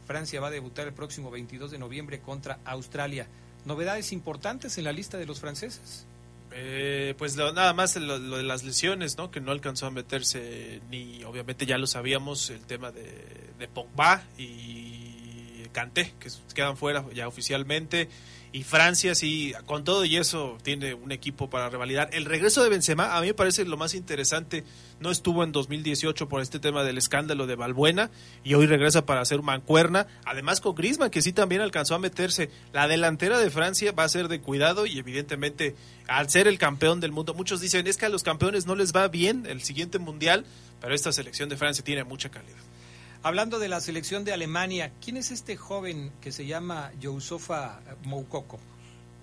[0.06, 3.26] Francia va a debutar el próximo 22 de noviembre contra Australia.
[3.64, 6.04] Novedades importantes en la lista de los franceses.
[6.52, 9.30] Eh, pues lo- nada más lo, lo de las lesiones, ¿no?
[9.30, 13.06] Que no alcanzó a meterse ni, obviamente ya lo sabíamos, el tema de,
[13.58, 14.99] de Pogba y
[15.72, 18.08] Kanté, que quedan fuera ya oficialmente.
[18.52, 22.10] Y Francia sí, con todo y eso, tiene un equipo para revalidar.
[22.12, 24.64] El regreso de Benzema, a mí me parece lo más interesante.
[24.98, 28.10] No estuvo en 2018 por este tema del escándalo de Balbuena
[28.42, 30.08] y hoy regresa para hacer mancuerna.
[30.24, 32.50] Además con Griezmann, que sí también alcanzó a meterse.
[32.72, 35.76] La delantera de Francia va a ser de cuidado y evidentemente
[36.08, 38.92] al ser el campeón del mundo, muchos dicen es que a los campeones no les
[38.92, 40.44] va bien el siguiente mundial,
[40.80, 42.69] pero esta selección de Francia tiene mucha calidad.
[43.22, 48.58] Hablando de la selección de Alemania, ¿quién es este joven que se llama Yousofa Moukoko?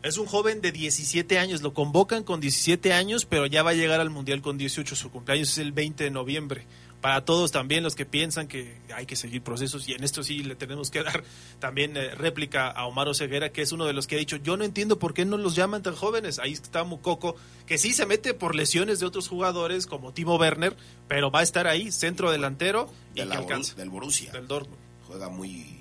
[0.03, 3.73] Es un joven de 17 años, lo convocan con 17 años, pero ya va a
[3.73, 4.95] llegar al Mundial con 18.
[4.95, 6.67] Su cumpleaños es el 20 de noviembre.
[7.07, 10.43] Para todos también los que piensan que hay que seguir procesos, y en esto sí
[10.43, 11.23] le tenemos que dar
[11.57, 14.57] también eh, réplica a Omar Ceguera, que es uno de los que ha dicho, yo
[14.57, 16.37] no entiendo por qué no los llaman tan jóvenes.
[16.37, 20.75] Ahí está Mukoko, que sí se mete por lesiones de otros jugadores como Timo Werner,
[21.07, 23.75] pero va a estar ahí, centro delantero, y De la alcanza.
[23.75, 24.33] del Borussia.
[24.33, 24.77] Del Dortmund.
[25.07, 25.79] Juega muy,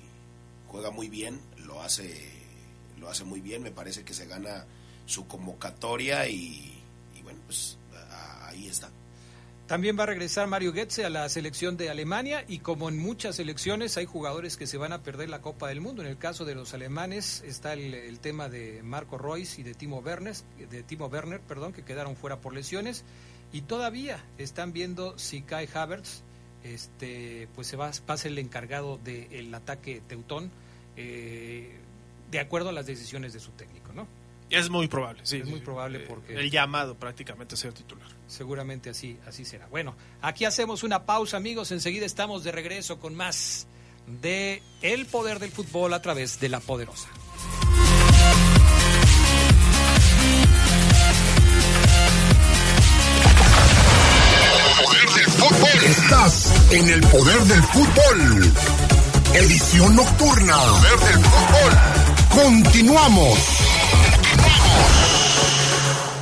[0.67, 2.31] juega muy bien, lo hace,
[3.01, 3.63] lo hace muy bien.
[3.63, 4.65] Me parece que se gana
[5.05, 6.81] su convocatoria y,
[7.19, 7.77] y bueno, pues
[8.45, 8.89] ahí está.
[9.67, 13.35] También va a regresar Mario Goetze a la selección de Alemania y como en muchas
[13.35, 16.01] selecciones hay jugadores que se van a perder la Copa del Mundo.
[16.01, 19.99] En el caso de los alemanes está el, tema de Marco Reus y de Timo
[19.99, 20.35] Werner,
[20.69, 23.03] de Timo Werner, perdón, que quedaron fuera por lesiones
[23.51, 26.23] y todavía están viendo si Kai Havertz
[26.63, 30.49] este pues se va, a ser el encargado del ataque teutón
[30.95, 31.75] eh,
[32.31, 33.76] de acuerdo a las decisiones de su técnico.
[34.49, 35.37] Es muy probable, sí.
[35.37, 38.07] Es muy probable porque El llamado prácticamente a ser titular.
[38.27, 39.67] Seguramente así, así será.
[39.67, 41.71] Bueno, aquí hacemos una pausa, amigos.
[41.71, 43.67] Enseguida estamos de regreso con más
[44.21, 47.09] de El Poder del Fútbol a través de la Poderosa.
[54.83, 55.85] Poder del fútbol.
[55.85, 58.53] Estás en el poder del fútbol.
[59.33, 60.57] Edición nocturna.
[60.57, 62.43] Poder del fútbol.
[62.43, 63.66] Continuamos.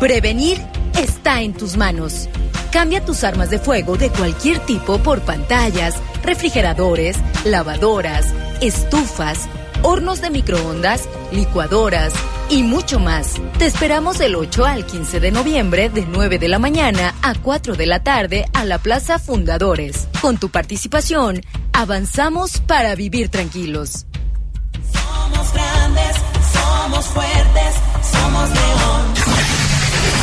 [0.00, 0.58] Prevenir
[0.98, 2.28] está en tus manos.
[2.70, 8.26] Cambia tus armas de fuego de cualquier tipo por pantallas, refrigeradores, lavadoras,
[8.60, 9.48] estufas,
[9.82, 12.12] hornos de microondas, licuadoras
[12.50, 13.36] y mucho más.
[13.58, 17.74] Te esperamos del 8 al 15 de noviembre de 9 de la mañana a 4
[17.74, 20.08] de la tarde a la Plaza Fundadores.
[20.20, 21.40] Con tu participación,
[21.72, 24.04] avanzamos para vivir tranquilos.
[24.92, 26.16] Somos grandes,
[26.52, 27.74] somos fuertes,
[28.12, 29.35] somos león.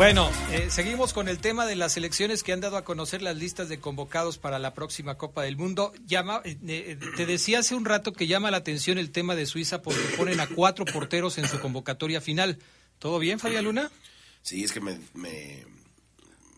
[0.00, 3.36] Bueno, eh, seguimos con el tema de las elecciones que han dado a conocer las
[3.36, 5.92] listas de convocados para la próxima Copa del Mundo.
[6.06, 9.44] Llama, eh, eh, te decía hace un rato que llama la atención el tema de
[9.44, 12.58] Suiza porque ponen a cuatro porteros en su convocatoria final.
[12.98, 13.92] ¿Todo bien, Fabián Luna?
[14.40, 15.66] Sí, es que me, me,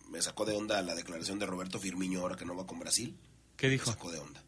[0.08, 3.16] me sacó de onda la declaración de Roberto Firmino ahora que no va con Brasil.
[3.56, 3.90] ¿Qué dijo?
[3.90, 4.40] Me sacó de onda.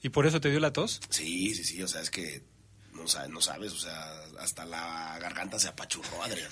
[0.00, 1.00] ¿Y por eso te dio la tos?
[1.08, 2.44] Sí, sí, sí, o sea, es que
[3.02, 6.50] no sabes, no sabes, o sea, hasta la garganta se apachurró, Adrián.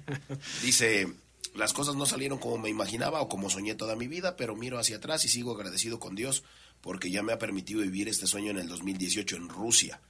[0.62, 1.12] Dice,
[1.54, 4.78] las cosas no salieron como me imaginaba o como soñé toda mi vida, pero miro
[4.78, 6.42] hacia atrás y sigo agradecido con Dios
[6.80, 10.00] porque ya me ha permitido vivir este sueño en el 2018 en Rusia.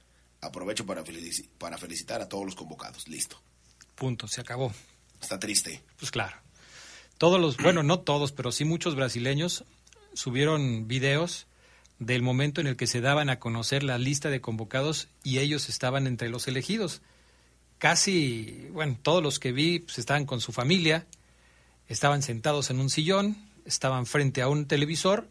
[0.41, 3.07] Aprovecho para, felici- para felicitar a todos los convocados.
[3.07, 3.41] Listo.
[3.95, 4.73] Punto, se acabó.
[5.21, 5.83] Está triste.
[5.99, 6.35] Pues claro.
[7.17, 9.63] Todos los, bueno, no todos, pero sí muchos brasileños
[10.13, 11.47] subieron videos
[11.99, 15.69] del momento en el que se daban a conocer la lista de convocados y ellos
[15.69, 17.01] estaban entre los elegidos.
[17.77, 21.05] Casi, bueno, todos los que vi pues, estaban con su familia,
[21.87, 25.27] estaban sentados en un sillón, estaban frente a un televisor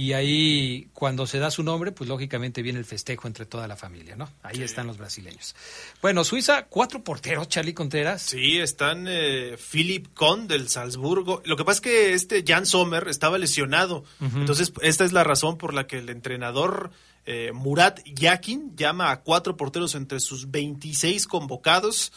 [0.00, 3.76] y ahí cuando se da su nombre, pues lógicamente viene el festejo entre toda la
[3.76, 4.30] familia, ¿no?
[4.42, 5.54] Ahí están los brasileños.
[6.00, 8.22] Bueno, Suiza, cuatro porteros, Charlie Contreras.
[8.22, 11.42] Sí, están eh, Philip Kohn del Salzburgo.
[11.44, 14.04] Lo que pasa es que este Jan Sommer estaba lesionado.
[14.20, 16.92] Entonces, esta es la razón por la que el entrenador
[17.26, 22.10] eh, Murat Yakin llama a cuatro porteros entre sus 26 convocados.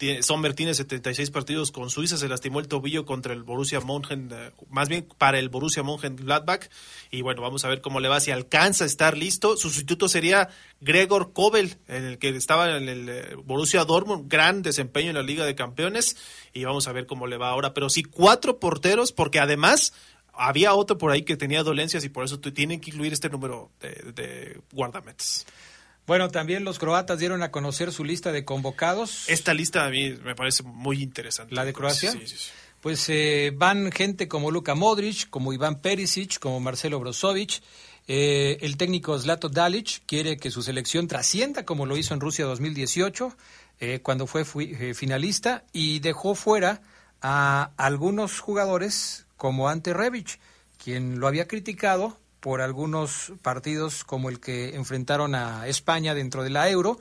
[0.00, 4.30] Tiene- Sommer tiene 76 partidos con Suiza, se lastimó el tobillo contra el Borussia Mönchen,
[4.32, 6.70] eh, más bien para el Borussia Mönchengladbach.
[7.10, 9.58] Y bueno, vamos a ver cómo le va, si alcanza a estar listo.
[9.58, 10.48] Su sustituto sería
[10.80, 15.22] Gregor Kobel, en el que estaba en el eh, Borussia Dortmund, gran desempeño en la
[15.22, 16.16] Liga de Campeones.
[16.54, 17.74] Y vamos a ver cómo le va ahora.
[17.74, 19.92] Pero sí, cuatro porteros, porque además
[20.32, 23.70] había otro por ahí que tenía dolencias y por eso tienen que incluir este número
[23.82, 25.44] de, de guardametas.
[26.10, 29.28] Bueno, también los croatas dieron a conocer su lista de convocados.
[29.28, 31.54] Esta lista a mí me parece muy interesante.
[31.54, 32.10] ¿La de Croacia?
[32.10, 32.50] Sí, sí, sí.
[32.80, 37.62] pues eh, van gente como Luka Modric, como Iván Perisic, como Marcelo Brozovic.
[38.08, 42.44] Eh, el técnico Zlato Dalic quiere que su selección trascienda como lo hizo en Rusia
[42.44, 43.36] 2018,
[43.78, 46.82] eh, cuando fue fui- eh, finalista, y dejó fuera
[47.22, 50.40] a algunos jugadores como Ante Rebic,
[50.82, 56.50] quien lo había criticado por algunos partidos como el que enfrentaron a España dentro de
[56.50, 56.98] la Euro.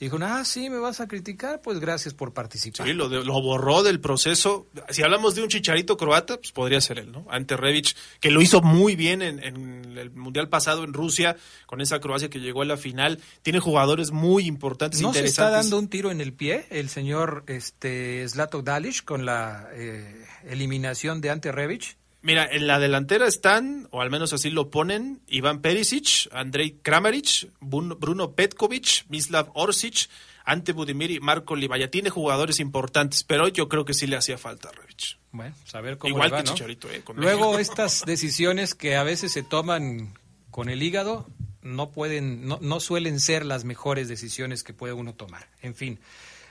[0.00, 2.84] Y dijo, ah, sí, me vas a criticar, pues gracias por participar.
[2.88, 4.66] Sí, lo, de- lo borró del proceso.
[4.88, 7.24] Si hablamos de un chicharito croata, pues podría ser él, ¿no?
[7.30, 11.36] Ante Rebic, que lo hizo muy bien en, en el Mundial pasado en Rusia,
[11.66, 13.20] con esa Croacia que llegó a la final.
[13.42, 15.70] Tiene jugadores muy importantes, ¿No se está interesantes.
[15.70, 21.20] dando un tiro en el pie el señor este, Zlato Dalic con la eh, eliminación
[21.20, 21.96] de Ante Rebic?
[22.22, 27.50] Mira, en la delantera están, o al menos así lo ponen, Iván Perisic, Andrei Kramaric,
[27.60, 30.08] Bruno Petkovic, Mislav Orsic,
[30.44, 31.90] Ante Budimir y Marco Libaya.
[31.90, 35.18] Tiene jugadores importantes, pero yo creo que sí le hacía falta a Rebic.
[35.32, 36.54] Bueno, pues a ver cómo Igual le va, que ¿no?
[36.54, 40.14] Chicharito, eh, con Luego estas decisiones que a veces se toman
[40.50, 41.26] con el hígado
[41.62, 45.48] no pueden, no, no suelen ser las mejores decisiones que puede uno tomar.
[45.60, 45.98] En fin.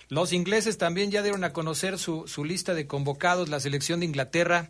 [0.10, 4.08] Los ingleses también ya dieron a conocer su, su lista de convocados, la selección de
[4.08, 4.70] Inglaterra,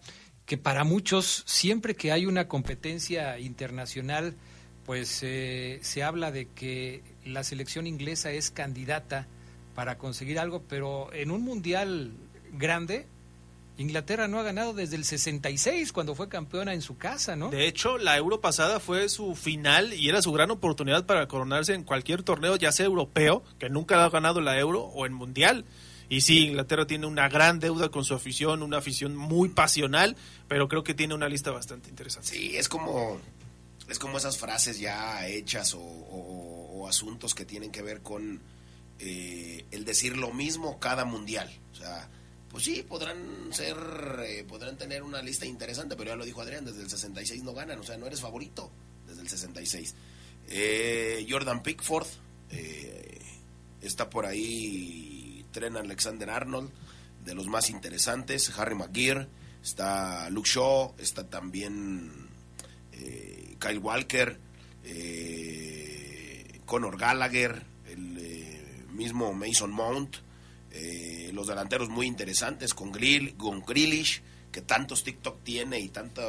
[0.52, 4.36] que para muchos, siempre que hay una competencia internacional,
[4.86, 9.28] pues eh, se habla de que la selección inglesa es candidata
[9.76, 12.12] para conseguir algo, pero en un mundial
[12.52, 13.08] grande,
[13.78, 17.50] Inglaterra no ha ganado desde el 66, cuando fue campeona en su casa, ¿no?
[17.50, 21.76] De hecho, la Euro pasada fue su final y era su gran oportunidad para coronarse
[21.76, 25.64] en cualquier torneo, ya sea europeo, que nunca ha ganado la Euro, o en Mundial.
[26.12, 30.18] Y sí, Inglaterra tiene una gran deuda con su afición, una afición muy pasional,
[30.50, 32.28] pero creo que tiene una lista bastante interesante.
[32.28, 33.18] Sí, es como,
[33.88, 38.42] es como esas frases ya hechas o, asuntos que tienen que ver con
[39.00, 41.50] eh, el decir lo mismo cada mundial.
[41.72, 42.10] O sea,
[42.50, 43.78] pues sí, podrán ser,
[44.26, 47.54] eh, podrán tener una lista interesante, pero ya lo dijo Adrián, desde el 66 no
[47.54, 48.70] ganan, o sea, no eres favorito
[49.08, 49.96] desde el 66.
[50.50, 52.08] Eh, Jordan Pickford,
[52.50, 53.22] eh,
[53.80, 55.21] está por ahí
[55.52, 56.72] Tren Alexander Arnold,
[57.24, 59.28] de los más interesantes, Harry Maguire,
[59.62, 62.30] está Luke Shaw, está también
[62.94, 64.40] eh, Kyle Walker,
[64.84, 70.18] eh, Conor Gallagher, el eh, mismo Mason Mount,
[71.34, 74.22] los delanteros muy interesantes con Grill, con Grealish,
[74.52, 76.26] que tantos TikTok tiene y tantas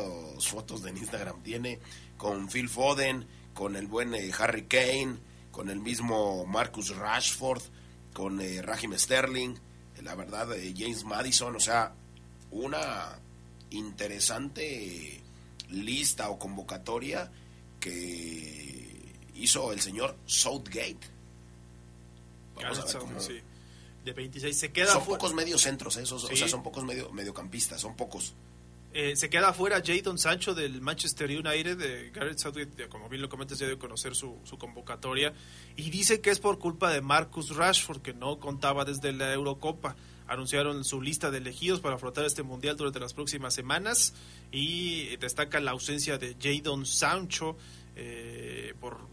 [0.47, 1.81] fotos de Instagram tiene,
[2.17, 5.17] con Phil Foden, con el buen Harry Kane,
[5.51, 7.63] con el mismo Marcus Rashford,
[8.13, 9.55] con eh, Raheem Sterling,
[9.97, 11.95] eh, la verdad eh, James Madison, o sea,
[12.51, 13.19] una
[13.71, 15.21] interesante
[15.71, 17.31] lista o convocatoria
[17.81, 21.01] que hizo el señor Southgate.
[22.55, 23.41] Vamos a ver cómo- Sí.
[24.05, 26.03] De 26 se queda son pocos mediocentros, ¿eh?
[26.03, 28.35] Esos, o sea, son pocos medio, mediocampistas, son pocos.
[28.95, 33.29] Eh, se queda afuera Jadon Sancho del Manchester United, de Gareth Southgate, como bien lo
[33.31, 35.33] comentas, ya de conocer su, su convocatoria,
[35.77, 39.97] y dice que es por culpa de Marcus Rashford, que no contaba desde la Eurocopa.
[40.29, 44.13] Anunciaron su lista de elegidos para afrontar este mundial durante las próximas semanas,
[44.51, 47.57] y destaca la ausencia de Jadon Sancho,
[47.97, 49.13] eh, por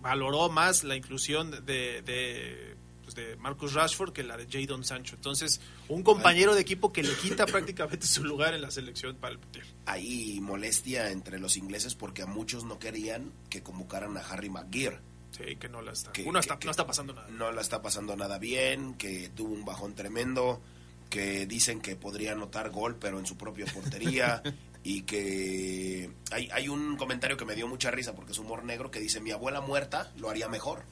[0.00, 2.76] valoró más la inclusión de, de,
[3.14, 5.16] pues, de Marcus Rashford que la de Jadon Sancho.
[5.16, 9.32] Entonces, un compañero de equipo que le quita prácticamente su lugar en la selección para
[9.32, 9.66] el mundial.
[9.86, 14.98] Hay molestia entre los ingleses porque a muchos no querían que convocaran a Harry Maguire.
[15.30, 16.12] Sí, que no la está.
[16.12, 17.28] Que- Uno está- que no está pasando nada.
[17.30, 20.60] No la está pasando nada bien, que tuvo un bajón tremendo,
[21.08, 24.42] que dicen que podría anotar gol, pero en su propia portería.
[24.84, 28.90] y que hay, hay un comentario que me dio mucha risa porque es humor negro
[28.90, 30.82] que dice: Mi abuela muerta lo haría mejor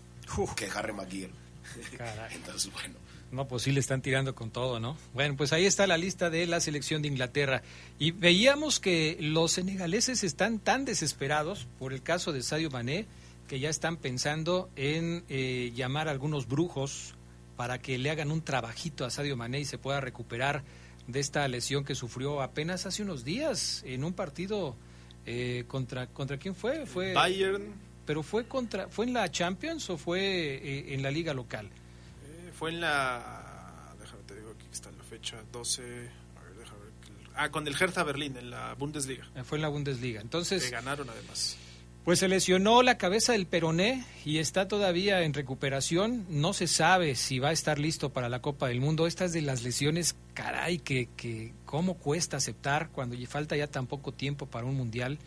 [0.57, 1.33] que Harry Maguire.
[2.33, 2.95] Entonces, bueno.
[3.33, 4.97] No, pues sí le están tirando con todo, ¿no?
[5.13, 7.63] Bueno, pues ahí está la lista de la selección de Inglaterra.
[7.99, 13.07] Y veíamos que los senegaleses están tan desesperados por el caso de Sadio Mané
[13.49, 17.15] que ya están pensando en eh, llamar a algunos brujos
[17.57, 20.63] para que le hagan un trabajito a Sadio Mané y se pueda recuperar
[21.07, 24.77] de esta lesión que sufrió apenas hace unos días en un partido
[25.25, 27.73] eh, contra contra quién fue fue Bayern.
[28.07, 31.69] Pero fue contra fue en la Champions o fue eh, en la liga local
[32.25, 33.95] Eh, fue en la.
[34.01, 35.83] Déjame te digo aquí que está la fecha 12.
[35.83, 36.93] A ver, déjame ver.
[37.35, 39.27] Ah, con el Hertha Berlín en la Bundesliga.
[39.35, 41.59] Eh, fue en la Bundesliga entonces Que ganaron además.
[42.07, 46.25] Pues se lesionó la cabeza del peroné y está todavía en recuperación.
[46.29, 49.09] No se sabe si va a estar listo para la Copa del Mundo.
[49.09, 54.13] Estas de las lesiones, caray, que, que cómo cuesta aceptar cuando falta ya tan poco
[54.13, 55.19] tiempo para un mundial.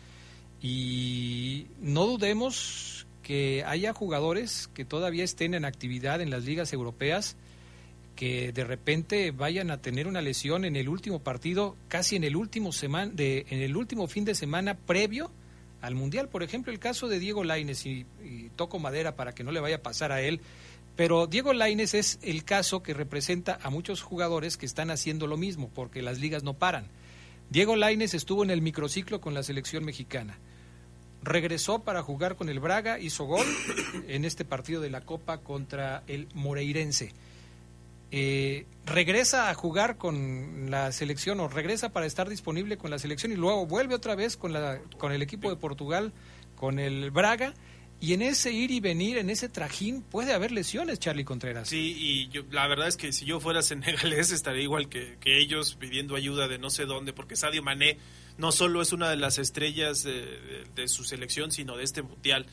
[0.62, 7.36] Y no dudemos que haya jugadores que todavía estén en actividad en las ligas europeas
[8.20, 12.36] que de repente vayan a tener una lesión en el último partido, casi en el
[12.36, 15.30] último semana, de, en el último fin de semana previo
[15.80, 16.28] al mundial.
[16.28, 19.60] Por ejemplo, el caso de Diego Laines y, y toco madera para que no le
[19.60, 20.42] vaya a pasar a él.
[20.96, 25.38] Pero Diego Laines es el caso que representa a muchos jugadores que están haciendo lo
[25.38, 26.88] mismo, porque las ligas no paran.
[27.48, 30.38] Diego Laines estuvo en el microciclo con la selección mexicana.
[31.22, 33.46] Regresó para jugar con el Braga, hizo gol
[34.08, 37.12] en este partido de la Copa contra el Moreirense.
[38.12, 43.30] Eh, regresa a jugar con la selección o regresa para estar disponible con la selección
[43.30, 46.12] y luego vuelve otra vez con, la, con el equipo de Portugal,
[46.56, 47.54] con el Braga.
[48.02, 51.68] Y en ese ir y venir, en ese trajín, puede haber lesiones, Charlie Contreras.
[51.68, 55.38] Sí, y yo, la verdad es que si yo fuera senegalés estaría igual que, que
[55.38, 57.98] ellos pidiendo ayuda de no sé dónde, porque Sadio Mané
[58.38, 62.46] no solo es una de las estrellas de, su selección, sino de este mundial.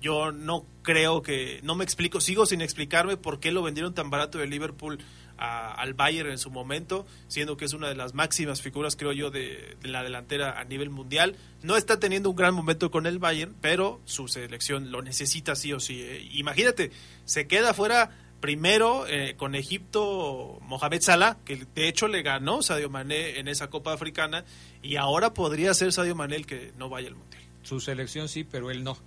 [0.00, 4.10] Yo no creo que, no me explico, sigo sin explicarme por qué lo vendieron tan
[4.10, 4.98] barato de Liverpool
[5.38, 9.12] a- al Bayern en su momento, siendo que es una de las máximas figuras, creo
[9.12, 11.36] yo, de, de la delantera a nivel mundial.
[11.62, 15.72] No está teniendo un gran momento con el Bayern, pero su selección lo necesita sí
[15.72, 16.00] o sí.
[16.02, 16.28] eh.
[16.34, 16.90] Imagínate,
[17.24, 18.10] se queda fuera
[18.44, 23.70] primero eh, con Egipto Mohamed Salah, que de hecho le ganó Sadio Mané en esa
[23.70, 24.44] Copa Africana,
[24.82, 27.42] y ahora podría ser Sadio Mané el que no vaya al Mundial.
[27.62, 28.98] Su selección sí, pero él no.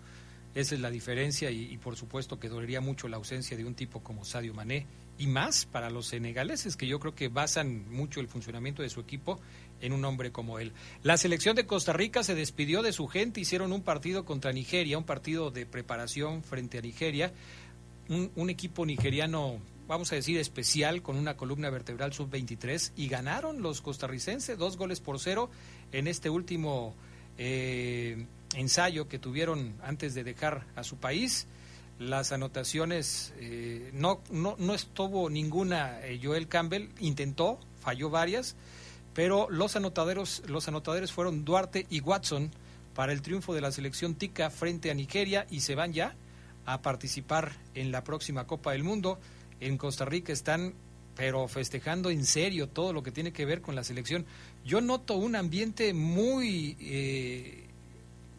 [0.55, 3.75] Esa es la diferencia y, y por supuesto que dolería mucho la ausencia de un
[3.75, 4.87] tipo como Sadio Mané
[5.19, 8.99] y más para los senegaleses que yo creo que basan mucho el funcionamiento de su
[8.99, 9.39] equipo
[9.81, 10.73] en un hombre como él.
[11.03, 14.97] La selección de Costa Rica se despidió de su gente, hicieron un partido contra Nigeria,
[14.97, 17.33] un partido de preparación frente a Nigeria,
[18.09, 23.61] un, un equipo nigeriano, vamos a decir, especial con una columna vertebral sub-23 y ganaron
[23.61, 25.49] los costarricenses dos goles por cero
[25.91, 26.95] en este último
[27.37, 31.47] eh, ensayo que tuvieron antes de dejar a su país.
[31.99, 38.55] Las anotaciones, eh, no, no, no estuvo ninguna eh, Joel Campbell, intentó, falló varias,
[39.13, 42.51] pero los anotadores, los anotadores fueron Duarte y Watson
[42.93, 46.15] para el triunfo de la selección tica frente a Nigeria y se van ya
[46.67, 49.19] a participar en la próxima Copa del Mundo.
[49.61, 50.73] En Costa Rica están,
[51.15, 54.25] pero festejando en serio todo lo que tiene que ver con la selección.
[54.65, 57.63] Yo noto un ambiente muy eh,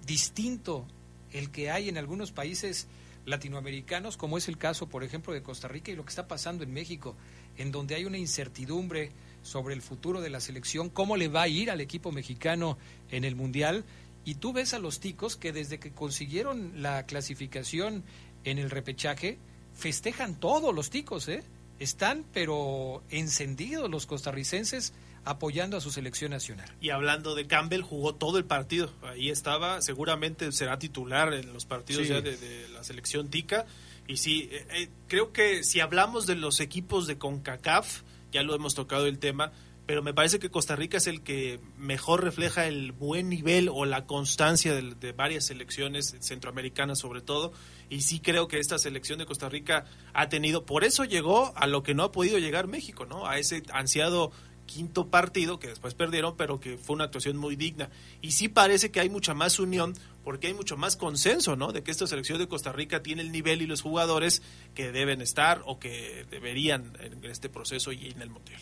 [0.07, 0.87] distinto
[1.33, 2.87] el que hay en algunos países
[3.24, 6.62] latinoamericanos, como es el caso, por ejemplo, de Costa Rica y lo que está pasando
[6.64, 7.16] en México,
[7.57, 9.11] en donde hay una incertidumbre
[9.43, 12.76] sobre el futuro de la selección, cómo le va a ir al equipo mexicano
[13.11, 13.85] en el Mundial.
[14.29, 18.05] Y tú ves a los ticos que desde que consiguieron la clasificación
[18.45, 19.39] en el repechaje,
[19.72, 21.43] festejan todos los ticos, ¿eh?
[21.79, 24.93] Están, pero encendidos los costarricenses
[25.24, 26.70] apoyando a su selección nacional.
[26.79, 28.93] Y hablando de Campbell, jugó todo el partido.
[29.03, 32.12] Ahí estaba, seguramente será titular en los partidos Sí.
[32.12, 33.64] ya de, de la selección tica.
[34.07, 38.55] Y sí, eh, eh, creo que si hablamos de los equipos de CONCACAF, ya lo
[38.55, 39.53] hemos tocado el tema,
[39.89, 43.86] pero me parece que Costa Rica es el que mejor refleja el buen nivel o
[43.86, 47.55] la constancia de, varias selecciones centroamericanas sobre todo.
[47.89, 51.66] Y sí creo que esta selección de Costa Rica ha tenido, por eso llegó a
[51.66, 53.26] lo que no ha podido llegar México, ¿no?
[53.26, 54.30] A ese ansiado
[54.66, 57.89] quinto partido que después perdieron, pero que fue una actuación muy digna.
[58.20, 61.72] Y sí parece que hay mucha más unión porque hay mucho más consenso, ¿no?
[61.72, 64.43] De que esta selección de Costa Rica tiene el nivel y los jugadores
[64.74, 68.61] que deben estar o que deberían en este proceso y en el Mundial.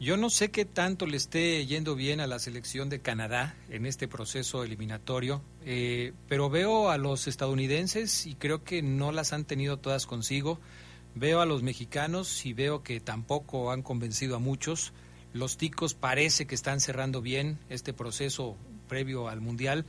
[0.00, 3.86] Yo no sé qué tanto le esté yendo bien a la selección de Canadá en
[3.86, 9.44] este proceso eliminatorio, eh, pero veo a los estadounidenses y creo que no las han
[9.44, 10.58] tenido todas consigo.
[11.14, 14.92] Veo a los mexicanos y veo que tampoco han convencido a muchos.
[15.32, 18.56] Los ticos parece que están cerrando bien este proceso
[18.88, 19.86] previo al Mundial.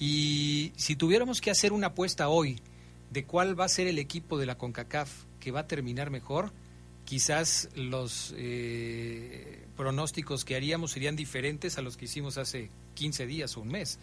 [0.00, 2.60] Y si tuviéramos que hacer una apuesta hoy
[3.10, 6.52] de cuál va a ser el equipo de la CONCACAF que va a terminar mejor,
[7.04, 13.56] quizás los eh, pronósticos que haríamos serían diferentes a los que hicimos hace 15 días
[13.56, 13.98] o un mes,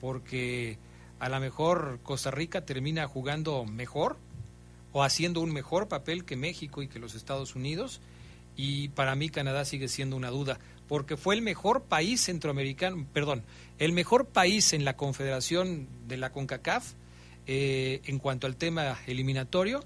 [0.00, 0.78] porque
[1.18, 4.16] a lo mejor Costa Rica termina jugando mejor
[4.92, 8.00] o haciendo un mejor papel que México y que los Estados Unidos,
[8.56, 13.44] y para mí Canadá sigue siendo una duda, porque fue el mejor país centroamericano, perdón,
[13.78, 16.92] el mejor país en la confederación de la CONCACAF
[17.46, 19.82] eh, en cuanto al tema eliminatorio,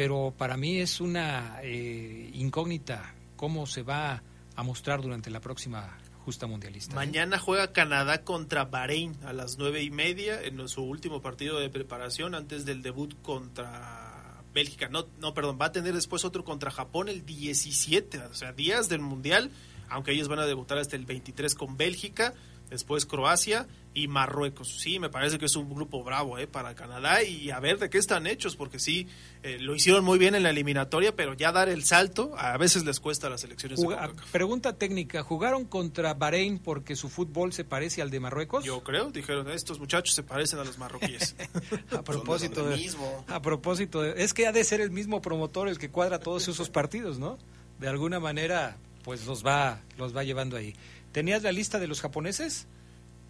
[0.00, 4.22] pero para mí es una eh, incógnita cómo se va
[4.56, 6.94] a mostrar durante la próxima justa mundialista.
[6.94, 11.68] Mañana juega Canadá contra Bahrein a las nueve y media en su último partido de
[11.68, 14.88] preparación antes del debut contra Bélgica.
[14.88, 18.88] No, no, perdón, va a tener después otro contra Japón el 17, o sea, días
[18.88, 19.50] del Mundial,
[19.90, 22.32] aunque ellos van a debutar hasta el 23 con Bélgica.
[22.70, 24.76] Después Croacia y Marruecos.
[24.80, 27.90] Sí, me parece que es un grupo bravo eh, para Canadá y a ver de
[27.90, 29.08] qué están hechos, porque sí,
[29.42, 32.84] eh, lo hicieron muy bien en la eliminatoria, pero ya dar el salto a veces
[32.84, 33.80] les cuesta a las selecciones.
[33.80, 38.64] Juga- pregunta técnica, ¿jugaron contra Bahrein porque su fútbol se parece al de Marruecos?
[38.64, 41.34] Yo creo, dijeron, estos muchachos se parecen a los marroquíes.
[41.90, 43.24] A propósito de, mismo.
[43.26, 46.46] a propósito de- es que ha de ser el mismo promotor el que cuadra todos
[46.46, 47.38] esos partidos, ¿no?
[47.80, 50.76] De alguna manera, pues los va, los va llevando ahí.
[51.12, 52.66] ¿Tenías la lista de los japoneses?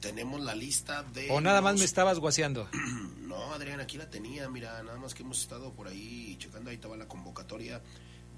[0.01, 1.31] Tenemos la lista de...
[1.31, 2.69] ¿O nada más los- me estabas guaseando?
[3.31, 6.75] No, Adrián, aquí la tenía, mira, nada más que hemos estado por ahí checando, ahí
[6.75, 7.81] estaba la convocatoria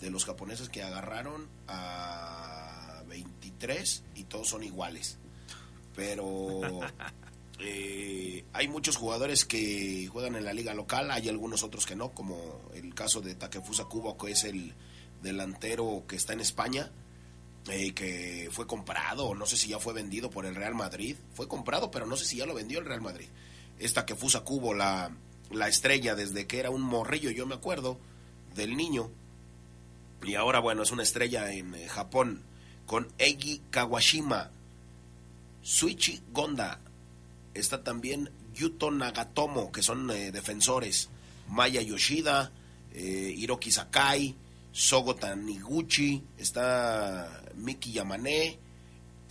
[0.01, 5.17] de los japoneses que agarraron a 23 y todos son iguales.
[5.97, 6.81] Pero
[7.59, 12.11] eh, hay muchos jugadores que juegan en la liga local, hay algunos otros que no,
[12.11, 14.75] como el caso de Takefusa Kubo, que es el
[15.23, 16.91] delantero que está en España,
[17.69, 21.17] eh, que fue comprado, no sé si ya fue vendido por el Real Madrid.
[21.33, 23.29] Fue comprado, pero no sé si ya lo vendió el Real Madrid.
[23.79, 25.17] Esta que Fusa Cubo, la,
[25.51, 27.99] la estrella desde que era un morrillo, yo me acuerdo,
[28.57, 29.11] del niño.
[30.25, 32.43] Y ahora, bueno, es una estrella en eh, Japón,
[32.85, 34.51] con Eiji Kawashima,
[35.63, 36.81] Suichi Gonda.
[37.55, 41.11] Está también Yuto Nagatomo, que son eh, defensores.
[41.49, 42.51] Maya Yoshida,
[42.95, 44.35] Hiroki Sakai,
[44.73, 48.59] Sogo Taniguchi, está Miki Yamane,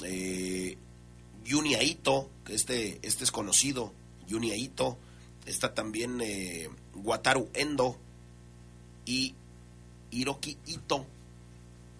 [0.03, 0.77] eh,
[1.43, 3.93] Yuni Aito, que este, este es conocido,
[4.27, 4.97] Yuni Aito,
[5.45, 7.97] está también eh, Wataru Endo
[9.05, 9.35] y
[10.11, 11.05] Hiroki Ito.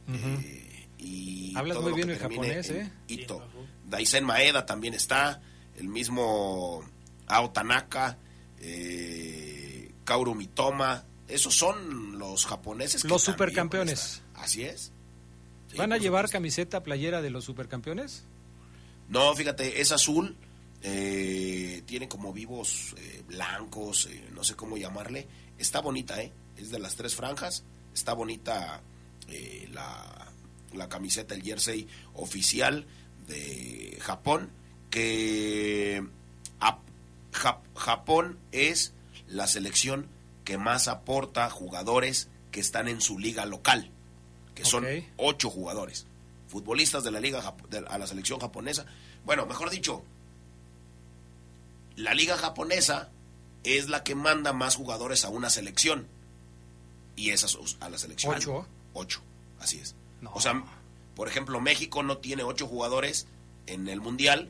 [0.07, 2.91] Eh, y Hablas muy bien el japonés, ¿eh?
[3.07, 3.43] Ito.
[3.89, 5.41] Daisen Maeda también está,
[5.77, 6.83] el mismo
[7.27, 8.17] Ao Tanaka,
[8.59, 13.03] eh, Kaoru Mitoma, esos son los japoneses.
[13.03, 14.21] que Los supercampeones.
[14.35, 14.91] Así es.
[15.69, 18.25] Sí, ¿Van a llevar camiseta playera de los supercampeones?
[19.07, 20.35] No, fíjate, es azul,
[20.81, 25.27] eh, tiene como vivos eh, blancos, eh, no sé cómo llamarle.
[25.57, 26.31] Está bonita, ¿eh?
[26.57, 27.63] Es de las tres franjas.
[27.93, 28.81] Está bonita
[29.27, 30.31] eh, la,
[30.73, 32.85] la camiseta, el jersey oficial
[33.27, 34.51] de Japón,
[34.89, 36.03] que
[37.75, 38.93] Japón es
[39.27, 40.07] la selección
[40.43, 43.91] que más aporta jugadores que están en su liga local,
[44.55, 44.83] que son
[45.17, 46.05] ocho jugadores,
[46.47, 48.85] futbolistas de la liga Jap- de- a la selección japonesa.
[49.25, 50.03] Bueno, mejor dicho,
[51.95, 53.09] la liga japonesa
[53.63, 56.07] es la que manda más jugadores a una selección
[57.15, 58.35] y esas a la selección.
[58.35, 58.65] ¿Ocho?
[58.93, 59.21] Ocho,
[59.59, 59.95] así es.
[60.33, 60.63] O sea,
[61.15, 63.27] por ejemplo, México no tiene ocho jugadores
[63.67, 64.49] en el mundial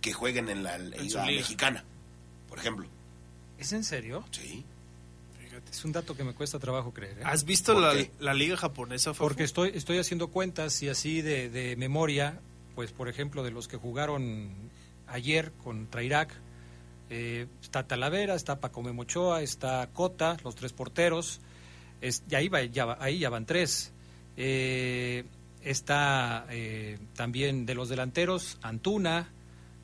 [0.00, 1.24] que jueguen en la liga.
[1.24, 1.84] mexicana,
[2.48, 2.86] por ejemplo.
[3.58, 4.24] ¿Es en serio?
[4.30, 4.64] Sí.
[5.70, 7.18] Es un dato que me cuesta trabajo creer.
[7.18, 7.22] ¿eh?
[7.24, 9.12] ¿Has visto la, la liga japonesa?
[9.14, 12.40] Porque estoy, estoy haciendo cuentas y así de, de memoria,
[12.74, 14.52] pues por ejemplo, de los que jugaron
[15.06, 16.32] ayer contra Irak,
[17.10, 21.40] eh, está Talavera, está Paco Memochoa, está Cota, los tres porteros,
[22.00, 23.92] es, y ahí, va- ya, ahí ya van tres.
[24.36, 25.24] Eh,
[25.62, 29.30] está eh, también de los delanteros Antuna,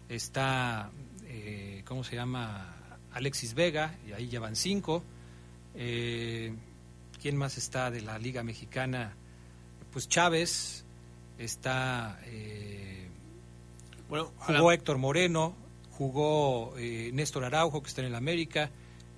[0.08, 0.90] está,
[1.26, 2.76] eh, ¿cómo se llama?
[3.12, 5.02] Alexis Vega, y ahí ya van cinco.
[5.74, 6.54] Eh,
[7.20, 9.14] ¿Quién más está de la Liga Mexicana?
[9.92, 10.84] Pues Chávez,
[11.38, 12.20] está...
[12.24, 13.08] eh,
[14.08, 15.54] Bueno, jugó Héctor Moreno,
[15.90, 18.70] jugó eh, Néstor Araujo, que está en el América.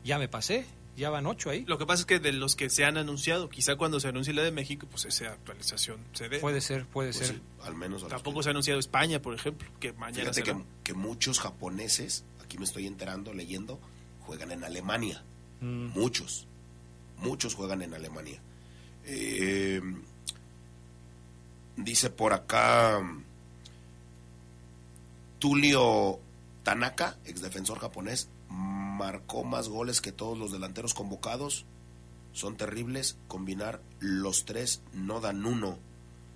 [0.04, 0.64] Ya me pasé,
[0.96, 1.64] ya van ocho ahí.
[1.66, 4.32] Lo que pasa es que de los que se han anunciado, quizá cuando se anuncie
[4.34, 6.40] la de México, pues esa actualización se dé.
[6.40, 7.36] Puede ser, puede Pues ser.
[7.36, 10.58] sí, al menos Tampoco se ha anunciado España, por ejemplo, que mañana Fíjate será.
[10.58, 13.78] que, que muchos japoneses, aquí me estoy enterando, leyendo,
[14.22, 15.22] juegan en Alemania.
[15.62, 16.48] Muchos.
[17.18, 18.40] Muchos juegan en Alemania.
[19.04, 19.80] Eh,
[21.76, 23.00] dice por acá
[25.38, 26.20] Tulio
[26.62, 31.64] Tanaka, exdefensor japonés, marcó más goles que todos los delanteros convocados.
[32.32, 33.18] Son terribles.
[33.28, 35.78] Combinar los tres no dan uno.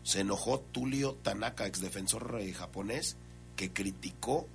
[0.02, 3.16] Se enojó Tulio Tanaka, exdefensor eh, japonés,
[3.56, 4.46] que criticó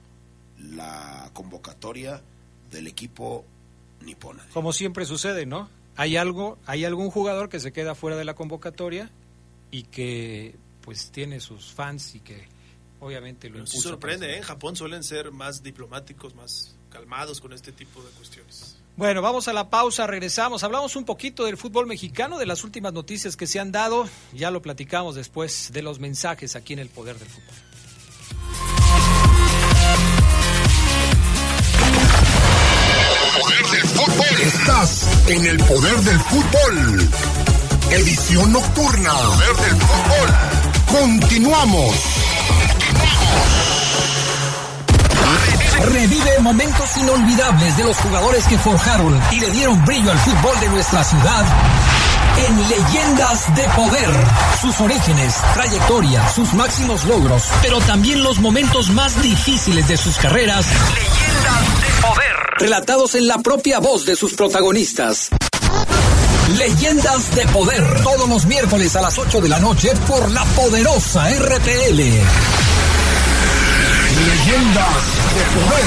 [0.57, 2.21] la convocatoria
[2.69, 3.45] del equipo
[4.03, 4.45] nipona.
[4.53, 5.69] Como siempre sucede, ¿no?
[5.95, 9.09] Hay algo, hay algún jugador que se queda fuera de la convocatoria
[9.71, 12.47] y que pues tiene sus fans y que
[12.99, 13.89] obviamente lo Pero sí impulsa.
[13.89, 14.37] sorprende, ¿eh?
[14.37, 18.77] En Japón suelen ser más diplomáticos, más calmados con este tipo de cuestiones.
[18.97, 20.63] Bueno, vamos a la pausa, regresamos.
[20.63, 24.07] Hablamos un poquito del fútbol mexicano, de las últimas noticias que se han dado.
[24.33, 27.55] Ya lo platicamos después de los mensajes aquí en el Poder del Fútbol.
[34.01, 37.09] Estás en el poder del fútbol.
[37.91, 39.13] Edición nocturna.
[39.13, 40.99] Poder del fútbol.
[40.99, 41.95] Continuamos.
[45.85, 50.69] Revive momentos inolvidables de los jugadores que forjaron y le dieron brillo al fútbol de
[50.69, 51.45] nuestra ciudad
[52.47, 54.09] en Leyendas de Poder.
[54.61, 60.65] Sus orígenes, trayectoria, sus máximos logros, pero también los momentos más difíciles de sus carreras.
[60.95, 62.40] Leyendas de Poder.
[62.61, 65.29] Relatados en la propia voz de sus protagonistas.
[66.59, 67.83] Leyendas de Poder.
[68.03, 71.97] Todos los miércoles a las 8 de la noche por la poderosa RPL.
[74.27, 75.03] Leyendas
[75.33, 75.85] de Poder.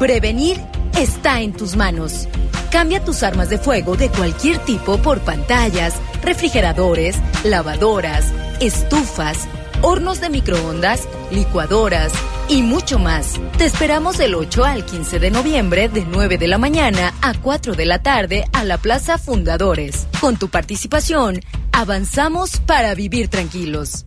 [0.00, 0.60] Prevenir
[0.98, 2.26] está en tus manos.
[2.72, 7.14] Cambia tus armas de fuego de cualquier tipo por pantallas, refrigeradores,
[7.44, 9.46] lavadoras, estufas,
[9.82, 12.12] hornos de microondas, licuadoras
[12.48, 13.40] y mucho más.
[13.58, 17.74] Te esperamos del 8 al 15 de noviembre de 9 de la mañana a 4
[17.74, 20.06] de la tarde a la Plaza Fundadores.
[20.20, 21.40] Con tu participación,
[21.72, 24.06] avanzamos para vivir tranquilos.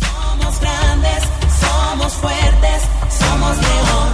[0.00, 1.22] Somos grandes,
[1.60, 2.82] somos fuertes,
[3.18, 4.13] somos león.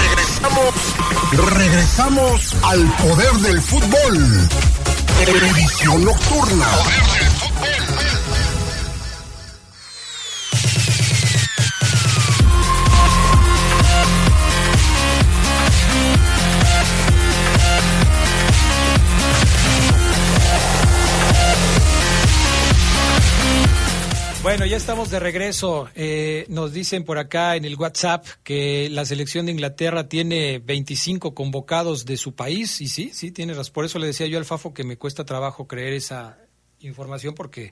[0.00, 0.74] Regresamos,
[1.56, 4.48] regresamos al poder del fútbol.
[5.24, 6.66] Televisión nocturna.
[24.54, 25.88] Bueno, ya estamos de regreso.
[25.96, 31.34] Eh, nos dicen por acá en el WhatsApp que la selección de Inglaterra tiene 25
[31.34, 32.80] convocados de su país.
[32.80, 33.72] Y sí, sí, tiene razón.
[33.72, 36.38] Por eso le decía yo al Fafo que me cuesta trabajo creer esa
[36.78, 37.70] información porque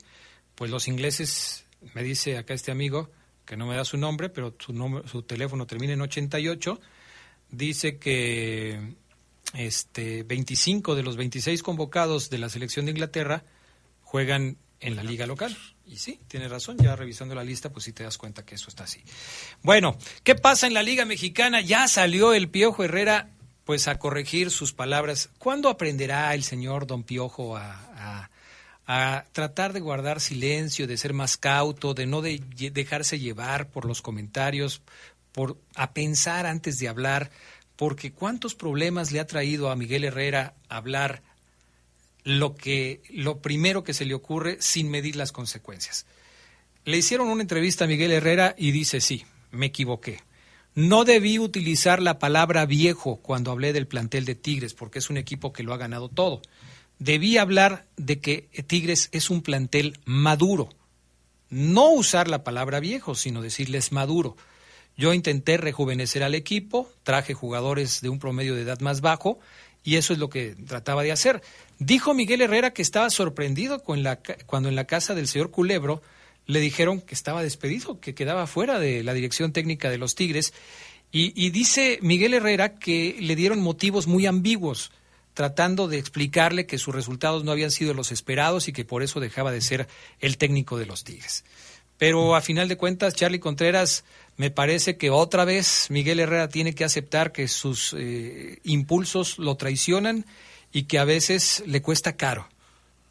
[0.55, 1.63] pues los ingleses,
[1.93, 3.09] me dice acá este amigo,
[3.45, 6.81] que no me da su nombre, pero su, nombre, su teléfono termina en 88,
[7.49, 8.93] dice que
[9.53, 13.45] este 25 de los 26 convocados de la selección de Inglaterra
[14.01, 15.55] juegan en la liga local.
[15.85, 18.69] Y sí, tiene razón, ya revisando la lista, pues sí te das cuenta que eso
[18.69, 19.03] está así.
[19.61, 21.59] Bueno, ¿qué pasa en la Liga Mexicana?
[21.61, 23.29] Ya salió el Piojo Herrera,
[23.65, 25.29] pues a corregir sus palabras.
[25.37, 28.29] ¿Cuándo aprenderá el señor Don Piojo a, a,
[28.87, 33.85] a tratar de guardar silencio, de ser más cauto, de no de dejarse llevar por
[33.85, 34.81] los comentarios,
[35.33, 37.29] por a pensar antes de hablar?
[37.75, 41.23] Porque cuántos problemas le ha traído a Miguel Herrera hablar
[42.23, 46.05] lo que lo primero que se le ocurre sin medir las consecuencias.
[46.85, 50.19] Le hicieron una entrevista a Miguel Herrera y dice, "Sí, me equivoqué.
[50.75, 55.17] No debí utilizar la palabra viejo cuando hablé del plantel de Tigres, porque es un
[55.17, 56.41] equipo que lo ha ganado todo.
[56.97, 60.69] Debí hablar de que Tigres es un plantel maduro.
[61.49, 64.35] No usar la palabra viejo, sino decirles maduro.
[64.97, 69.39] Yo intenté rejuvenecer al equipo, traje jugadores de un promedio de edad más bajo
[69.83, 71.41] y eso es lo que trataba de hacer.
[71.79, 76.01] Dijo Miguel Herrera que estaba sorprendido con la, cuando en la casa del señor Culebro
[76.45, 80.53] le dijeron que estaba despedido, que quedaba fuera de la dirección técnica de los Tigres.
[81.11, 84.91] Y, y dice Miguel Herrera que le dieron motivos muy ambiguos,
[85.33, 89.19] tratando de explicarle que sus resultados no habían sido los esperados y que por eso
[89.19, 89.87] dejaba de ser
[90.19, 91.43] el técnico de los Tigres.
[91.97, 94.03] Pero a final de cuentas, Charlie Contreras,
[94.37, 99.55] me parece que otra vez Miguel Herrera tiene que aceptar que sus eh, impulsos lo
[99.55, 100.25] traicionan
[100.71, 102.49] y que a veces le cuesta caro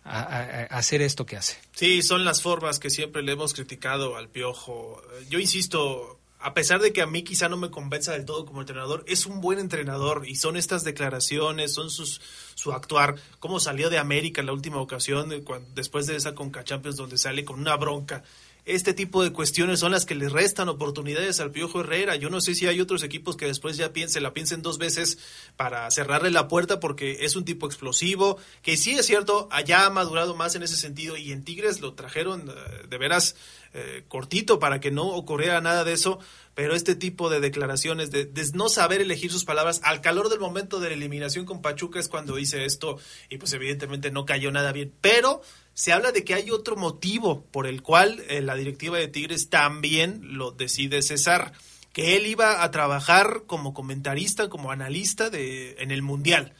[0.04, 1.58] a, hacer esto que hace.
[1.74, 5.00] Sí, son las formas que siempre le hemos criticado al Piojo.
[5.30, 8.60] Yo insisto, a pesar de que a mí quizá no me convenza del todo como
[8.60, 12.20] entrenador, es un buen entrenador y son estas declaraciones, son sus
[12.56, 15.32] su actuar, cómo salió de América en la última ocasión,
[15.74, 18.24] después de esa Conca Champions donde sale con una bronca
[18.64, 22.16] este tipo de cuestiones son las que le restan oportunidades al Piojo Herrera.
[22.16, 25.18] Yo no sé si hay otros equipos que después ya piensen, la piensen dos veces
[25.56, 29.90] para cerrarle la puerta porque es un tipo explosivo, que sí es cierto, allá ha
[29.90, 33.34] madurado más en ese sentido y en Tigres lo trajeron uh, de veras
[33.74, 36.18] eh, cortito para que no ocurriera nada de eso,
[36.54, 40.40] pero este tipo de declaraciones, de, de, no saber elegir sus palabras al calor del
[40.40, 42.98] momento de la eliminación con Pachuca es cuando dice esto
[43.30, 45.40] y pues evidentemente no cayó nada bien, pero
[45.74, 49.48] se habla de que hay otro motivo por el cual eh, la directiva de Tigres
[49.48, 51.52] también lo decide cesar,
[51.92, 56.54] que él iba a trabajar como comentarista, como analista de, en el Mundial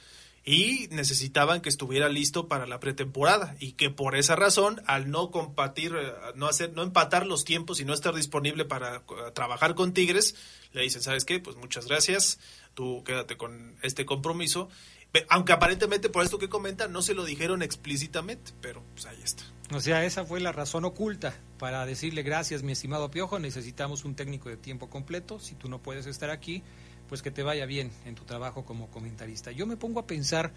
[0.45, 5.31] y necesitaban que estuviera listo para la pretemporada y que por esa razón al no
[5.31, 9.03] compartir eh, no hacer no empatar los tiempos y no estar disponible para eh,
[9.35, 10.35] trabajar con Tigres
[10.73, 12.41] le dicen sabes qué pues muchas gracias
[12.75, 14.69] tú quédate con este compromiso
[15.29, 19.45] aunque aparentemente por esto que comentan no se lo dijeron explícitamente pero pues ahí está.
[19.75, 24.15] O sea, esa fue la razón oculta para decirle gracias, mi estimado Piojo, necesitamos un
[24.15, 26.63] técnico de tiempo completo, si tú no puedes estar aquí,
[27.13, 29.53] pues que te vaya bien en tu trabajo como comentarista.
[29.53, 30.51] Yo me pongo a pensar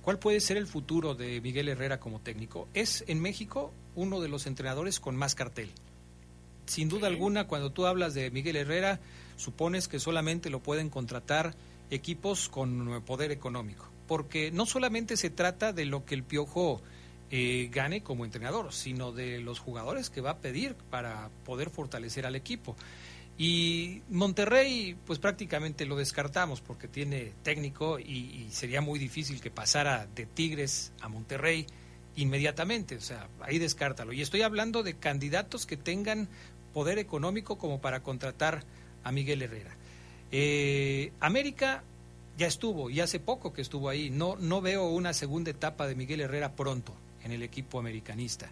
[0.00, 2.66] cuál puede ser el futuro de Miguel Herrera como técnico.
[2.72, 5.70] Es en México uno de los entrenadores con más cartel.
[6.64, 9.00] Sin duda alguna, cuando tú hablas de Miguel Herrera,
[9.36, 11.54] supones que solamente lo pueden contratar
[11.90, 16.80] equipos con poder económico, porque no solamente se trata de lo que el Piojo
[17.30, 22.24] eh, gane como entrenador, sino de los jugadores que va a pedir para poder fortalecer
[22.24, 22.76] al equipo.
[23.40, 30.08] Y Monterrey, pues prácticamente lo descartamos porque tiene técnico y, sería muy difícil que pasara
[30.12, 31.64] de Tigres a Monterrey
[32.16, 32.96] inmediatamente.
[32.96, 34.12] O sea, ahí descártalo.
[34.12, 36.28] Y estoy hablando de candidatos que tengan
[36.74, 38.64] poder económico como para contratar
[39.04, 39.76] a Miguel Herrera.
[40.32, 41.84] Eh, América
[42.36, 44.10] ya estuvo y hace poco que estuvo ahí.
[44.10, 48.50] No, no veo una segunda etapa de Miguel Herrera pronto en el equipo americanista.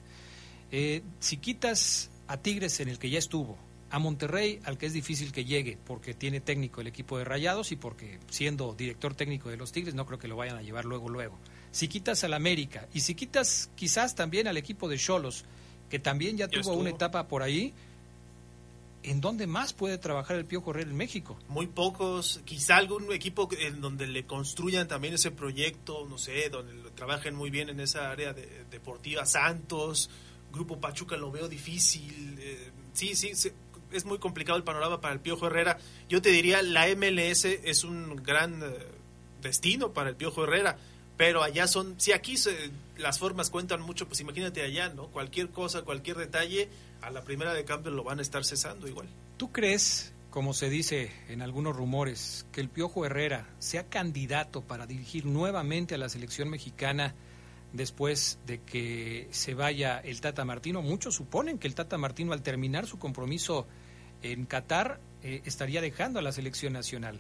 [0.71, 3.59] Eh, si quitas a Tigres en el que ya estuvo,
[3.91, 7.71] a Monterrey al que es difícil que llegue porque tiene técnico el equipo de Rayados
[7.73, 10.85] y porque siendo director técnico de los Tigres no creo que lo vayan a llevar
[10.85, 11.39] luego luego.
[11.71, 15.45] Si quitas al América y si quitas quizás también al equipo de Cholos
[15.89, 16.77] que también ya, Ya tuvo estuvo.
[16.81, 17.73] una etapa por ahí,
[19.05, 21.39] ¿en dónde más puede trabajar el Piojo Herrera en México?
[21.49, 26.75] muy pocos, quizá algún equipo en donde le construyan también ese proyecto, no sé, donde
[26.75, 30.11] lo- trabajen muy bien en esa área de, deportiva, Santos,
[30.53, 33.31] Grupo Pachuca lo veo difícil, eh, sí, sí,
[33.97, 35.79] es muy complicado el panorama para el Piojo Herrera.
[36.09, 38.67] Yo te diría, la MLS es un gran eh,
[39.43, 40.77] destino para el Piojo Herrera,
[41.17, 45.07] pero allá son, si aquí se- las formas cuentan mucho, pues imagínate allá, ¿no?
[45.09, 46.69] Cualquier cosa, cualquier detalle,
[47.03, 49.07] a la primera de cambio lo van a estar cesando igual.
[49.37, 54.87] ¿Tú crees, como se dice en algunos rumores, que el Piojo Herrera sea candidato para
[54.87, 57.15] dirigir nuevamente a la selección mexicana
[57.73, 60.83] después de que se vaya el Tata Martino?
[60.83, 63.67] Muchos suponen que el Tata Martino al terminar su compromiso
[64.33, 67.19] en Qatar eh, estaría dejando a la selección nacional.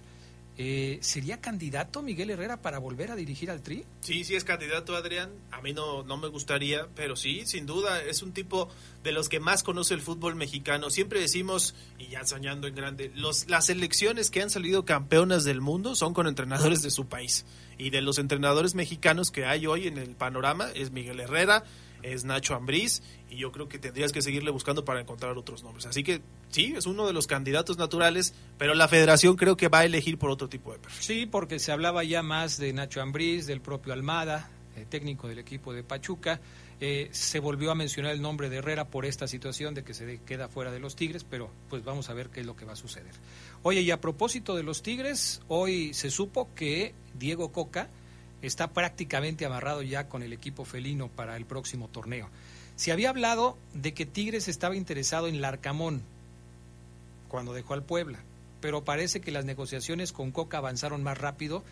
[0.59, 3.85] Eh, ¿Sería candidato Miguel Herrera para volver a dirigir al Tri?
[4.01, 5.31] Sí, sí es candidato Adrián.
[5.51, 8.71] A mí no, no me gustaría, pero sí, sin duda, es un tipo
[9.05, 10.89] de los que más conoce el fútbol mexicano.
[10.89, 15.61] Siempre decimos, y ya soñando en grande, los, las selecciones que han salido campeonas del
[15.61, 17.45] mundo son con entrenadores de su país.
[17.77, 21.65] Y de los entrenadores mexicanos que hay hoy en el panorama es Miguel Herrera,
[22.03, 25.87] es Nacho Ambriz, y yo creo que tendrías que seguirle buscando para encontrar otros nombres.
[25.87, 29.81] Así que sí, es uno de los candidatos naturales, pero la federación creo que va
[29.81, 31.03] a elegir por otro tipo de perfil.
[31.03, 35.39] Sí, porque se hablaba ya más de Nacho Ambriz, del propio Almada, eh, técnico del
[35.39, 36.41] equipo de Pachuca.
[36.79, 40.21] Eh, se volvió a mencionar el nombre de Herrera por esta situación de que se
[40.27, 42.75] queda fuera de los Tigres, pero pues vamos a ver qué es lo que va
[42.75, 43.13] a suceder.
[43.63, 47.89] Oye, y a propósito de los Tigres, hoy se supo que Diego Coca
[48.43, 52.29] está prácticamente amarrado ya con el equipo felino para el próximo torneo.
[52.77, 56.03] Se había hablado de que Tigres estaba interesado en Larcamón
[57.29, 58.19] cuando dejó al Puebla,
[58.61, 61.65] pero parece que las negociaciones con Coca avanzaron más rápido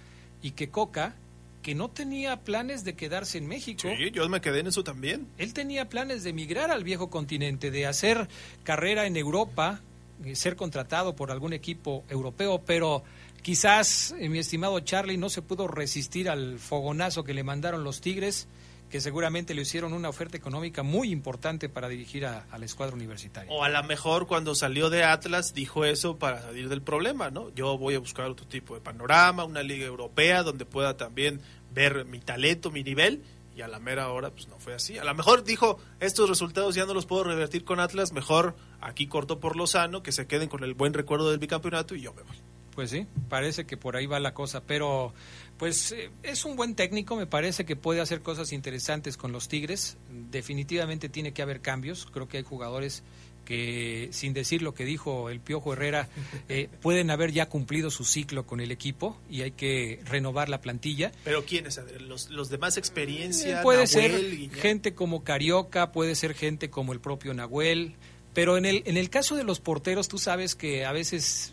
[0.42, 1.14] y que Coca,
[1.62, 5.26] que no tenía planes de quedarse en México, Sí, yo me quedé en eso también.
[5.38, 8.28] él tenía planes de emigrar al viejo continente, de hacer
[8.64, 9.80] carrera en Europa,
[10.24, 13.02] eh, ser contratado por algún equipo europeo, pero
[13.44, 18.00] quizás, eh, mi estimado Charlie, no se pudo resistir al fogonazo que le mandaron los
[18.00, 18.48] Tigres,
[18.88, 23.52] que seguramente le hicieron una oferta económica muy importante para dirigir a, la escuadra universitaria.
[23.52, 27.50] O a lo mejor cuando salió de Atlas dijo eso para salir del problema, ¿no?
[27.50, 31.40] Yo voy a buscar otro tipo de panorama, una liga europea donde pueda también
[31.70, 33.22] ver mi talento, mi nivel,
[33.54, 34.96] y a la mera hora pues no fue así.
[34.96, 39.06] A lo mejor dijo, estos resultados ya no los puedo revertir con Atlas, mejor aquí
[39.06, 42.22] corto por Lozano, que se queden con el buen recuerdo del bicampeonato y yo me
[42.22, 42.53] voy.
[42.74, 45.14] Pues sí, parece que por ahí va la cosa, pero
[45.58, 49.48] pues eh, es un buen técnico, me parece que puede hacer cosas interesantes con los
[49.48, 49.96] Tigres.
[50.30, 53.04] Definitivamente tiene que haber cambios, creo que hay jugadores
[53.44, 56.08] que, sin decir lo que dijo el Piojo Herrera,
[56.48, 60.60] eh, pueden haber ya cumplido su ciclo con el equipo y hay que renovar la
[60.60, 61.12] plantilla.
[61.24, 61.80] Pero ¿quiénes?
[62.00, 63.62] ¿Los, los de más Eh, experiencia?
[63.62, 64.56] puede Nahuel, ser Guiñac?
[64.58, 67.94] gente como Carioca, puede ser gente como el propio Nahuel,
[68.32, 71.52] pero en el, en el caso de los porteros, tú sabes que a veces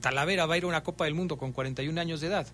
[0.00, 2.46] Talavera va a ir a una Copa del Mundo con 41 años de edad.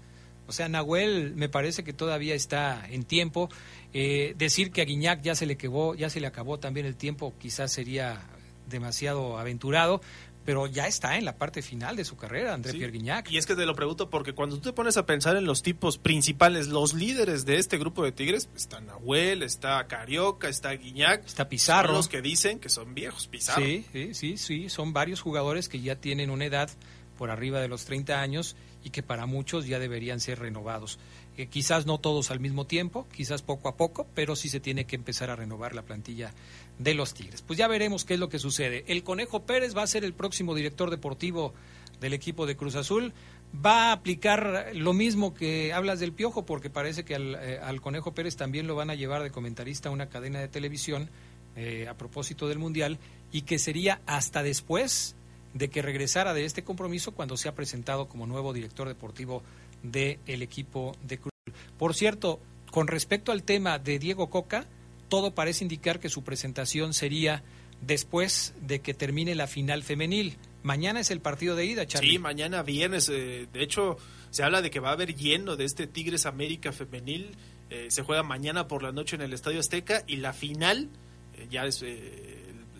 [0.49, 3.49] O sea, Nahuel me parece que todavía está en tiempo.
[3.93, 6.95] Eh, decir que a Guiñac ya se le quedó, ya se le acabó también el
[6.97, 8.20] tiempo, quizás sería
[8.68, 10.01] demasiado aventurado.
[10.45, 12.79] pero ya está en la parte final de su carrera, André Sí.
[12.79, 13.29] Pierre Guignac.
[13.33, 15.61] Y es que te lo pregunto porque cuando tú te pones a pensar en los
[15.64, 21.27] tipos principales, los líderes de este grupo de Tigres, está Nahuel, está Carioca, está Guiñac.
[21.27, 21.89] Está Pizarro.
[21.89, 23.66] Son los que dicen que son viejos, Pizarro.
[23.66, 26.70] Sí, sí, sí, sí, son varios jugadores que ya tienen una edad
[27.17, 30.99] por arriba de los 30 años y que para muchos ya deberían ser renovados.
[31.37, 34.85] Eh, quizás no todos al mismo tiempo, quizás poco a poco, pero sí se tiene
[34.87, 36.33] que empezar a renovar la plantilla
[36.79, 37.43] de los Tigres.
[37.43, 38.85] Pues ya veremos qué es lo que sucede.
[38.87, 41.53] El Conejo Pérez va a ser el próximo director deportivo
[42.01, 43.12] del equipo de Cruz Azul.
[43.55, 47.81] Va a aplicar lo mismo que hablas del Piojo, porque parece que al, eh, al
[47.81, 51.11] Conejo Pérez también lo van a llevar de comentarista a una cadena de televisión
[51.59, 52.99] eh, a propósito del Mundial
[53.33, 55.16] y que sería hasta después
[55.57, 59.43] de que regresara de este compromiso cuando se ha presentado como nuevo director deportivo
[59.83, 61.33] del equipo de Cruz.
[61.79, 62.41] Por cierto,
[62.71, 64.67] con respecto al tema de Diego Coca,
[65.09, 67.43] todo parece indicar que su presentación sería
[67.81, 70.37] después de que termine la final femenil.
[70.63, 72.13] Mañana es el partido de ida, Charlie.
[72.13, 73.09] Sí, mañana viernes.
[73.09, 73.99] eh, de hecho,
[74.31, 77.37] se habla de que va a haber lleno de este Tigres América femenil.
[77.71, 80.89] Eh, se juega mañana por la noche en el Estadio Azteca y la final
[81.35, 81.85] eh, ya es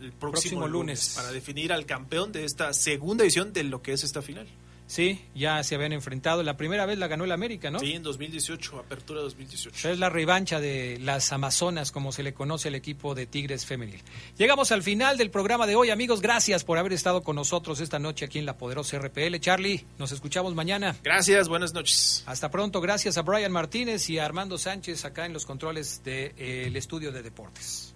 [0.01, 0.73] el, próximo, Próximo lunes.
[0.73, 4.47] lunes para definir al campeón de esta segunda edición de lo que es esta final.
[4.89, 6.45] Sí, ya se habían enfrentado.
[6.45, 7.81] La primera vez la ganó el América, ¿no?
[7.81, 9.91] Sí, en 2018, apertura 2018.
[9.91, 14.01] Es la revancha de las Amazonas, como se le conoce al equipo de Tigres Femenil.
[14.39, 16.21] Llegamos al final del programa de hoy, amigos.
[16.21, 19.37] Gracias por haber estado con nosotros esta noche aquí en la poderosa RPL.
[19.41, 20.95] Charlie, nos escuchamos mañana.
[21.03, 22.23] Gracias, buenas noches.
[22.27, 22.81] Hasta pronto.
[22.81, 27.25] Gracias a Brian Martínez y a Armando Sánchez acá en los controles del estudio de
[27.25, 27.96] deportes.